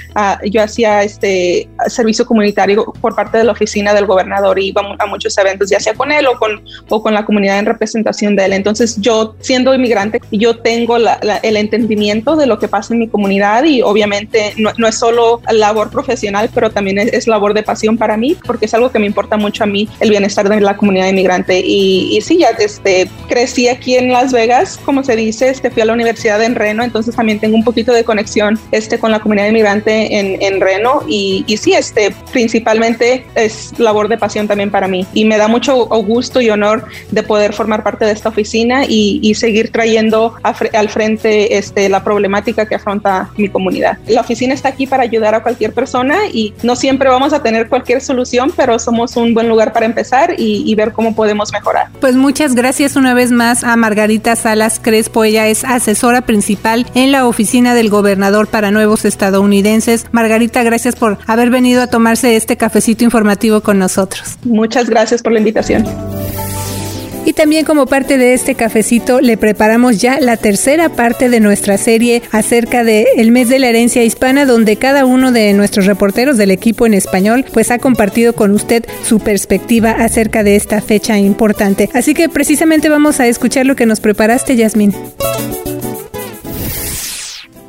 yo 0.49 0.61
hacía 0.61 1.03
este 1.03 1.69
servicio 1.87 2.25
comunitario 2.25 2.85
por 3.01 3.15
parte 3.15 3.37
de 3.37 3.43
la 3.43 3.51
oficina 3.51 3.93
del 3.93 4.05
gobernador 4.05 4.59
y 4.59 4.67
iba 4.67 4.81
a 4.97 5.05
muchos 5.05 5.37
eventos, 5.37 5.69
ya 5.69 5.79
sea 5.79 5.93
con 5.93 6.11
él 6.11 6.27
o 6.27 6.37
con, 6.37 6.61
o 6.89 7.01
con 7.01 7.13
la 7.13 7.25
comunidad 7.25 7.59
en 7.59 7.65
representación 7.65 8.35
de 8.35 8.45
él. 8.45 8.53
Entonces 8.53 8.97
yo 8.99 9.35
siendo 9.39 9.73
inmigrante, 9.73 10.21
yo 10.31 10.57
tengo 10.57 10.97
el 10.97 11.57
entendimiento 11.57 12.35
de 12.35 12.47
lo 12.47 12.59
que 12.59 12.67
pasa 12.67 12.93
en 12.93 12.99
mi 12.99 13.07
comunidad 13.07 13.63
y 13.63 13.81
obviamente 13.81 14.53
no, 14.57 14.87
es 14.87 14.95
solo 14.95 15.41
labor 15.51 15.89
profesional, 15.89 16.49
pero 16.53 16.69
también 16.69 16.99
es, 16.99 17.27
labor 17.27 17.53
de 17.53 17.63
pasión 17.63 17.97
para 17.97 18.17
mí, 18.17 18.35
porque 18.45 18.65
es 18.65 18.73
algo 18.73 18.91
que 18.91 18.99
me 18.99 19.05
importa 19.05 19.37
mucho 19.37 19.63
a 19.63 19.67
mí, 19.67 19.87
el 19.99 20.09
bienestar 20.09 20.49
de 20.49 20.59
la 20.59 20.75
comunidad 20.75 21.07
inmigrante. 21.07 21.59
Y, 21.59 22.17
y 22.17 22.21
sí, 22.21 22.39
ya 22.39 22.49
este, 22.57 23.09
crecí 23.27 23.67
aquí 23.67 23.95
en 23.95 24.11
Las 24.11 24.31
Vegas, 24.31 24.79
como 24.83 25.03
se 25.03 25.15
dice, 25.15 25.48
este, 25.49 25.69
fui 25.69 25.81
a 25.81 25.85
la 25.85 25.93
universidad 25.93 26.41
en 26.41 26.55
Reno, 26.55 26.83
entonces 26.83 27.15
también 27.15 27.39
tengo 27.39 27.55
un 27.55 27.63
poquito 27.63 27.91
de 27.93 28.03
conexión 28.03 28.59
este, 28.71 28.99
con 28.99 29.11
la 29.11 29.19
comunidad 29.19 29.47
inmigrante 29.47 30.19
en, 30.19 30.41
en 30.41 30.61
Reno 30.61 31.03
y, 31.07 31.43
y, 31.47 31.57
sí, 31.57 31.73
este, 31.73 32.13
principalmente 32.31 33.25
es 33.35 33.77
labor 33.77 34.07
de 34.07 34.17
pasión 34.17 34.47
también 34.47 34.71
para 34.71 34.87
mí 34.87 35.05
y 35.13 35.25
me 35.25 35.37
da 35.37 35.47
mucho 35.47 35.85
gusto 35.85 36.41
y 36.41 36.49
honor 36.49 36.85
de 37.11 37.23
poder 37.23 37.53
formar 37.53 37.83
parte 37.83 38.05
de 38.05 38.11
esta 38.11 38.29
oficina 38.29 38.85
y, 38.85 39.19
y 39.21 39.35
seguir 39.35 39.71
trayendo 39.71 40.35
al 40.43 40.89
frente 40.89 41.57
este, 41.57 41.89
la 41.89 42.03
problemática 42.03 42.65
que 42.65 42.75
afronta 42.75 43.29
mi 43.37 43.49
comunidad. 43.49 43.97
La 44.07 44.21
oficina 44.21 44.53
está 44.53 44.69
aquí 44.69 44.87
para 44.87 45.03
ayudar 45.03 45.35
a 45.35 45.43
cualquier 45.43 45.73
persona 45.73 46.17
y 46.31 46.53
no 46.63 46.75
siempre 46.75 47.09
vamos 47.09 47.33
a 47.33 47.41
tener 47.41 47.67
cualquier 47.67 48.01
solución, 48.01 48.51
pero 48.55 48.79
somos 48.79 49.15
un 49.15 49.33
buen 49.33 49.49
lugar 49.49 49.73
para 49.73 49.85
empezar 49.85 50.35
y, 50.37 50.63
y 50.65 50.75
ver 50.75 50.91
cómo 50.91 51.15
podemos 51.15 51.51
mejorar. 51.51 51.87
Pues 51.99 52.15
muchas 52.15 52.55
gracias 52.55 52.95
una 52.95 53.13
vez 53.13 53.31
más 53.31 53.63
a 53.63 53.75
Margarita 53.75 54.35
Salas 54.35 54.79
Crespo. 54.81 55.23
Ella 55.23 55.38
es 55.47 55.63
asesora 55.63 56.21
principal 56.21 56.85
en 56.95 57.11
la 57.11 57.27
oficina 57.27 57.73
del 57.73 57.89
gobernador 57.89 58.47
para 58.47 58.71
nuevos 58.71 59.05
estadounidenses. 59.05 60.05
Margarita, 60.11 60.63
gracias 60.63 60.95
por 60.95 61.17
haber 61.27 61.49
venido 61.49 61.81
a 61.81 61.87
tomarse 61.87 62.35
este 62.35 62.57
cafecito 62.57 63.03
informativo 63.03 63.61
con 63.61 63.79
nosotros. 63.79 64.37
Muchas 64.43 64.89
gracias 64.89 65.21
por 65.21 65.33
la 65.33 65.39
invitación. 65.39 66.08
Y 67.29 67.33
también 67.33 67.63
como 67.63 67.85
parte 67.85 68.17
de 68.17 68.33
este 68.33 68.55
cafecito 68.55 69.21
le 69.21 69.37
preparamos 69.37 69.99
ya 69.99 70.19
la 70.19 70.35
tercera 70.35 70.89
parte 70.89 71.29
de 71.29 71.39
nuestra 71.39 71.77
serie 71.77 72.23
acerca 72.31 72.83
de 72.83 73.05
el 73.17 73.29
mes 73.29 73.49
de 73.49 73.59
la 73.59 73.67
herencia 73.67 74.03
hispana 74.03 74.47
donde 74.47 74.77
cada 74.77 75.05
uno 75.05 75.31
de 75.31 75.53
nuestros 75.53 75.85
reporteros 75.85 76.37
del 76.37 76.49
equipo 76.49 76.87
en 76.87 76.95
español 76.95 77.45
pues 77.53 77.69
ha 77.69 77.77
compartido 77.77 78.33
con 78.33 78.49
usted 78.49 78.83
su 79.07 79.19
perspectiva 79.19 79.91
acerca 79.91 80.41
de 80.41 80.55
esta 80.55 80.81
fecha 80.81 81.19
importante. 81.19 81.87
Así 81.93 82.15
que 82.15 82.29
precisamente 82.29 82.89
vamos 82.89 83.19
a 83.19 83.27
escuchar 83.27 83.67
lo 83.67 83.75
que 83.75 83.85
nos 83.85 83.99
preparaste, 83.99 84.55
Yasmín. 84.55 84.95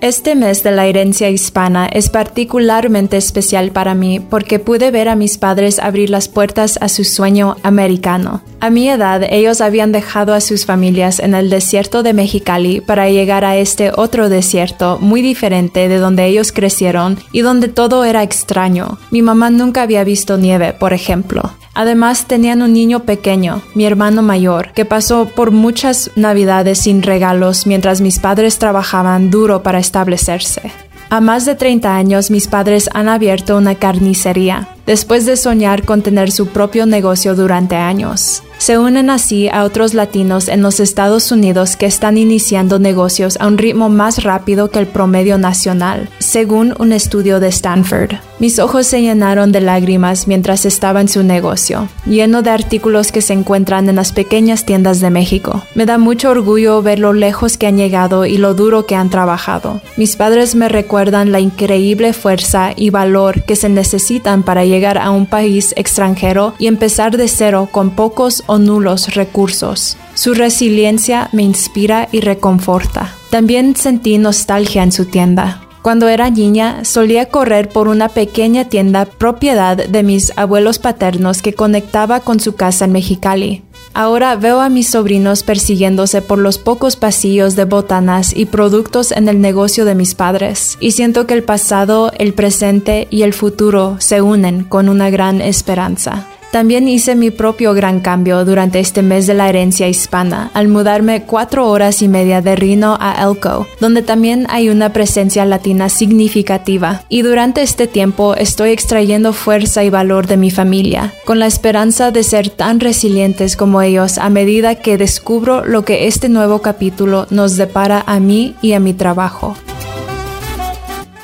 Este 0.00 0.34
mes 0.34 0.62
de 0.62 0.70
la 0.70 0.86
herencia 0.86 1.28
hispana 1.28 1.84
es 1.84 2.08
particularmente 2.08 3.18
especial 3.18 3.70
para 3.70 3.94
mí 3.94 4.18
porque 4.18 4.58
pude 4.58 4.90
ver 4.90 5.10
a 5.10 5.14
mis 5.14 5.36
padres 5.36 5.78
abrir 5.78 6.08
las 6.08 6.26
puertas 6.26 6.78
a 6.80 6.88
su 6.88 7.04
sueño 7.04 7.56
americano. 7.62 8.40
A 8.60 8.70
mi 8.70 8.88
edad, 8.88 9.22
ellos 9.28 9.60
habían 9.60 9.92
dejado 9.92 10.32
a 10.32 10.40
sus 10.40 10.64
familias 10.64 11.18
en 11.18 11.34
el 11.34 11.50
desierto 11.50 12.02
de 12.02 12.14
Mexicali 12.14 12.80
para 12.80 13.10
llegar 13.10 13.44
a 13.44 13.58
este 13.58 13.92
otro 13.94 14.30
desierto 14.30 14.98
muy 15.02 15.20
diferente 15.20 15.86
de 15.88 15.98
donde 15.98 16.24
ellos 16.24 16.50
crecieron 16.52 17.18
y 17.30 17.42
donde 17.42 17.68
todo 17.68 18.06
era 18.06 18.22
extraño. 18.22 18.98
Mi 19.10 19.20
mamá 19.20 19.50
nunca 19.50 19.82
había 19.82 20.02
visto 20.02 20.38
nieve, 20.38 20.72
por 20.72 20.94
ejemplo. 20.94 21.52
Además 21.72 22.26
tenían 22.26 22.62
un 22.62 22.72
niño 22.72 23.04
pequeño, 23.04 23.62
mi 23.74 23.86
hermano 23.86 24.22
mayor, 24.22 24.72
que 24.72 24.84
pasó 24.84 25.26
por 25.26 25.52
muchas 25.52 26.10
navidades 26.16 26.80
sin 26.80 27.02
regalos 27.02 27.66
mientras 27.66 28.00
mis 28.00 28.18
padres 28.18 28.58
trabajaban 28.58 29.30
duro 29.30 29.62
para 29.62 29.78
establecerse. 29.90 30.70
A 31.10 31.20
más 31.20 31.44
de 31.44 31.56
30 31.56 31.96
años 31.96 32.30
mis 32.30 32.46
padres 32.46 32.88
han 32.94 33.08
abierto 33.08 33.56
una 33.56 33.74
carnicería, 33.74 34.68
después 34.90 35.24
de 35.24 35.36
soñar 35.36 35.84
con 35.84 36.02
tener 36.02 36.32
su 36.32 36.48
propio 36.48 36.84
negocio 36.84 37.36
durante 37.36 37.76
años. 37.76 38.42
Se 38.58 38.76
unen 38.76 39.08
así 39.08 39.48
a 39.48 39.62
otros 39.62 39.94
latinos 39.94 40.48
en 40.48 40.62
los 40.62 40.80
Estados 40.80 41.30
Unidos 41.30 41.76
que 41.76 41.86
están 41.86 42.18
iniciando 42.18 42.80
negocios 42.80 43.38
a 43.40 43.46
un 43.46 43.56
ritmo 43.56 43.88
más 43.88 44.22
rápido 44.24 44.70
que 44.70 44.80
el 44.80 44.86
promedio 44.86 45.38
nacional, 45.38 46.10
según 46.18 46.74
un 46.78 46.92
estudio 46.92 47.38
de 47.38 47.48
Stanford. 47.48 48.16
Mis 48.40 48.58
ojos 48.58 48.86
se 48.86 49.00
llenaron 49.00 49.52
de 49.52 49.60
lágrimas 49.60 50.26
mientras 50.26 50.66
estaba 50.66 51.00
en 51.00 51.08
su 51.08 51.22
negocio, 51.22 51.88
lleno 52.04 52.42
de 52.42 52.50
artículos 52.50 53.12
que 53.12 53.22
se 53.22 53.32
encuentran 53.32 53.88
en 53.88 53.96
las 53.96 54.12
pequeñas 54.12 54.66
tiendas 54.66 55.00
de 55.00 55.10
México. 55.10 55.62
Me 55.74 55.86
da 55.86 55.98
mucho 55.98 56.30
orgullo 56.30 56.82
ver 56.82 56.98
lo 56.98 57.12
lejos 57.12 57.56
que 57.56 57.66
han 57.66 57.76
llegado 57.76 58.26
y 58.26 58.38
lo 58.38 58.54
duro 58.54 58.86
que 58.86 58.94
han 58.94 59.08
trabajado. 59.08 59.80
Mis 59.96 60.16
padres 60.16 60.54
me 60.54 60.68
recuerdan 60.68 61.32
la 61.32 61.40
increíble 61.40 62.12
fuerza 62.12 62.72
y 62.76 62.90
valor 62.90 63.42
que 63.44 63.56
se 63.56 63.68
necesitan 63.68 64.42
para 64.42 64.64
llegar 64.64 64.79
a 64.86 65.10
un 65.10 65.26
país 65.26 65.74
extranjero 65.76 66.54
y 66.58 66.66
empezar 66.66 67.16
de 67.16 67.28
cero 67.28 67.68
con 67.70 67.90
pocos 67.90 68.42
o 68.46 68.58
nulos 68.58 69.14
recursos. 69.14 69.96
Su 70.14 70.34
resiliencia 70.34 71.28
me 71.32 71.42
inspira 71.42 72.08
y 72.12 72.20
reconforta. 72.20 73.14
También 73.30 73.76
sentí 73.76 74.18
nostalgia 74.18 74.82
en 74.82 74.92
su 74.92 75.06
tienda. 75.06 75.62
Cuando 75.82 76.08
era 76.08 76.28
niña 76.28 76.84
solía 76.84 77.30
correr 77.30 77.70
por 77.70 77.88
una 77.88 78.08
pequeña 78.08 78.66
tienda 78.66 79.06
propiedad 79.06 79.76
de 79.76 80.02
mis 80.02 80.32
abuelos 80.36 80.78
paternos 80.78 81.40
que 81.40 81.54
conectaba 81.54 82.20
con 82.20 82.38
su 82.38 82.54
casa 82.54 82.84
en 82.84 82.92
Mexicali. 82.92 83.62
Ahora 83.92 84.36
veo 84.36 84.60
a 84.60 84.68
mis 84.68 84.88
sobrinos 84.88 85.42
persiguiéndose 85.42 86.22
por 86.22 86.38
los 86.38 86.58
pocos 86.58 86.96
pasillos 86.96 87.56
de 87.56 87.64
botanas 87.64 88.34
y 88.34 88.46
productos 88.46 89.10
en 89.10 89.28
el 89.28 89.40
negocio 89.40 89.84
de 89.84 89.94
mis 89.94 90.14
padres, 90.14 90.76
y 90.80 90.92
siento 90.92 91.26
que 91.26 91.34
el 91.34 91.42
pasado, 91.42 92.12
el 92.18 92.32
presente 92.32 93.08
y 93.10 93.22
el 93.22 93.34
futuro 93.34 93.96
se 93.98 94.22
unen 94.22 94.64
con 94.64 94.88
una 94.88 95.10
gran 95.10 95.40
esperanza. 95.40 96.28
También 96.50 96.88
hice 96.88 97.14
mi 97.14 97.30
propio 97.30 97.74
gran 97.74 98.00
cambio 98.00 98.44
durante 98.44 98.80
este 98.80 99.02
mes 99.02 99.28
de 99.28 99.34
la 99.34 99.48
herencia 99.48 99.88
hispana 99.88 100.50
al 100.52 100.66
mudarme 100.66 101.22
cuatro 101.22 101.68
horas 101.68 102.02
y 102.02 102.08
media 102.08 102.42
de 102.42 102.56
Reno 102.56 102.98
a 103.00 103.22
Elko, 103.22 103.68
donde 103.78 104.02
también 104.02 104.46
hay 104.48 104.68
una 104.68 104.92
presencia 104.92 105.44
latina 105.44 105.88
significativa. 105.88 107.02
Y 107.08 107.22
durante 107.22 107.62
este 107.62 107.86
tiempo 107.86 108.34
estoy 108.34 108.70
extrayendo 108.70 109.32
fuerza 109.32 109.84
y 109.84 109.90
valor 109.90 110.26
de 110.26 110.36
mi 110.36 110.50
familia, 110.50 111.14
con 111.24 111.38
la 111.38 111.46
esperanza 111.46 112.10
de 112.10 112.24
ser 112.24 112.50
tan 112.50 112.80
resilientes 112.80 113.56
como 113.56 113.80
ellos 113.80 114.18
a 114.18 114.28
medida 114.28 114.74
que 114.74 114.98
descubro 114.98 115.64
lo 115.64 115.84
que 115.84 116.08
este 116.08 116.28
nuevo 116.28 116.62
capítulo 116.62 117.28
nos 117.30 117.56
depara 117.56 118.02
a 118.06 118.18
mí 118.18 118.56
y 118.60 118.72
a 118.72 118.80
mi 118.80 118.92
trabajo. 118.92 119.56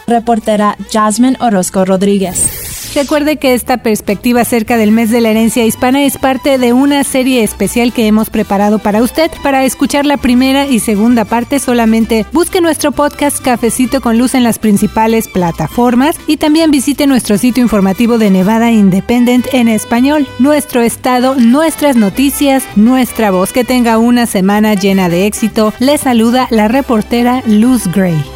Reportera 0.06 0.76
Jasmine 0.92 1.36
Orozco 1.40 1.84
Rodríguez. 1.84 2.55
Recuerde 2.96 3.36
que 3.36 3.52
esta 3.52 3.76
perspectiva 3.76 4.40
acerca 4.40 4.78
del 4.78 4.90
mes 4.90 5.10
de 5.10 5.20
la 5.20 5.28
herencia 5.28 5.66
hispana 5.66 6.04
es 6.04 6.16
parte 6.16 6.56
de 6.56 6.72
una 6.72 7.04
serie 7.04 7.42
especial 7.42 7.92
que 7.92 8.06
hemos 8.06 8.30
preparado 8.30 8.78
para 8.78 9.02
usted. 9.02 9.30
Para 9.42 9.66
escuchar 9.66 10.06
la 10.06 10.16
primera 10.16 10.66
y 10.66 10.80
segunda 10.80 11.26
parte 11.26 11.58
solamente 11.58 12.24
busque 12.32 12.62
nuestro 12.62 12.92
podcast 12.92 13.38
Cafecito 13.44 14.00
con 14.00 14.16
Luz 14.16 14.34
en 14.34 14.44
las 14.44 14.58
principales 14.58 15.28
plataformas 15.28 16.16
y 16.26 16.38
también 16.38 16.70
visite 16.70 17.06
nuestro 17.06 17.36
sitio 17.36 17.62
informativo 17.62 18.16
de 18.16 18.30
Nevada 18.30 18.70
Independent 18.70 19.44
en 19.52 19.68
español. 19.68 20.26
Nuestro 20.38 20.80
estado, 20.80 21.34
nuestras 21.34 21.96
noticias, 21.96 22.64
nuestra 22.76 23.30
voz. 23.30 23.52
Que 23.52 23.64
tenga 23.64 23.98
una 23.98 24.24
semana 24.24 24.72
llena 24.72 25.10
de 25.10 25.26
éxito. 25.26 25.74
Le 25.80 25.98
saluda 25.98 26.48
la 26.48 26.66
reportera 26.66 27.42
Luz 27.46 27.88
Gray. 27.92 28.35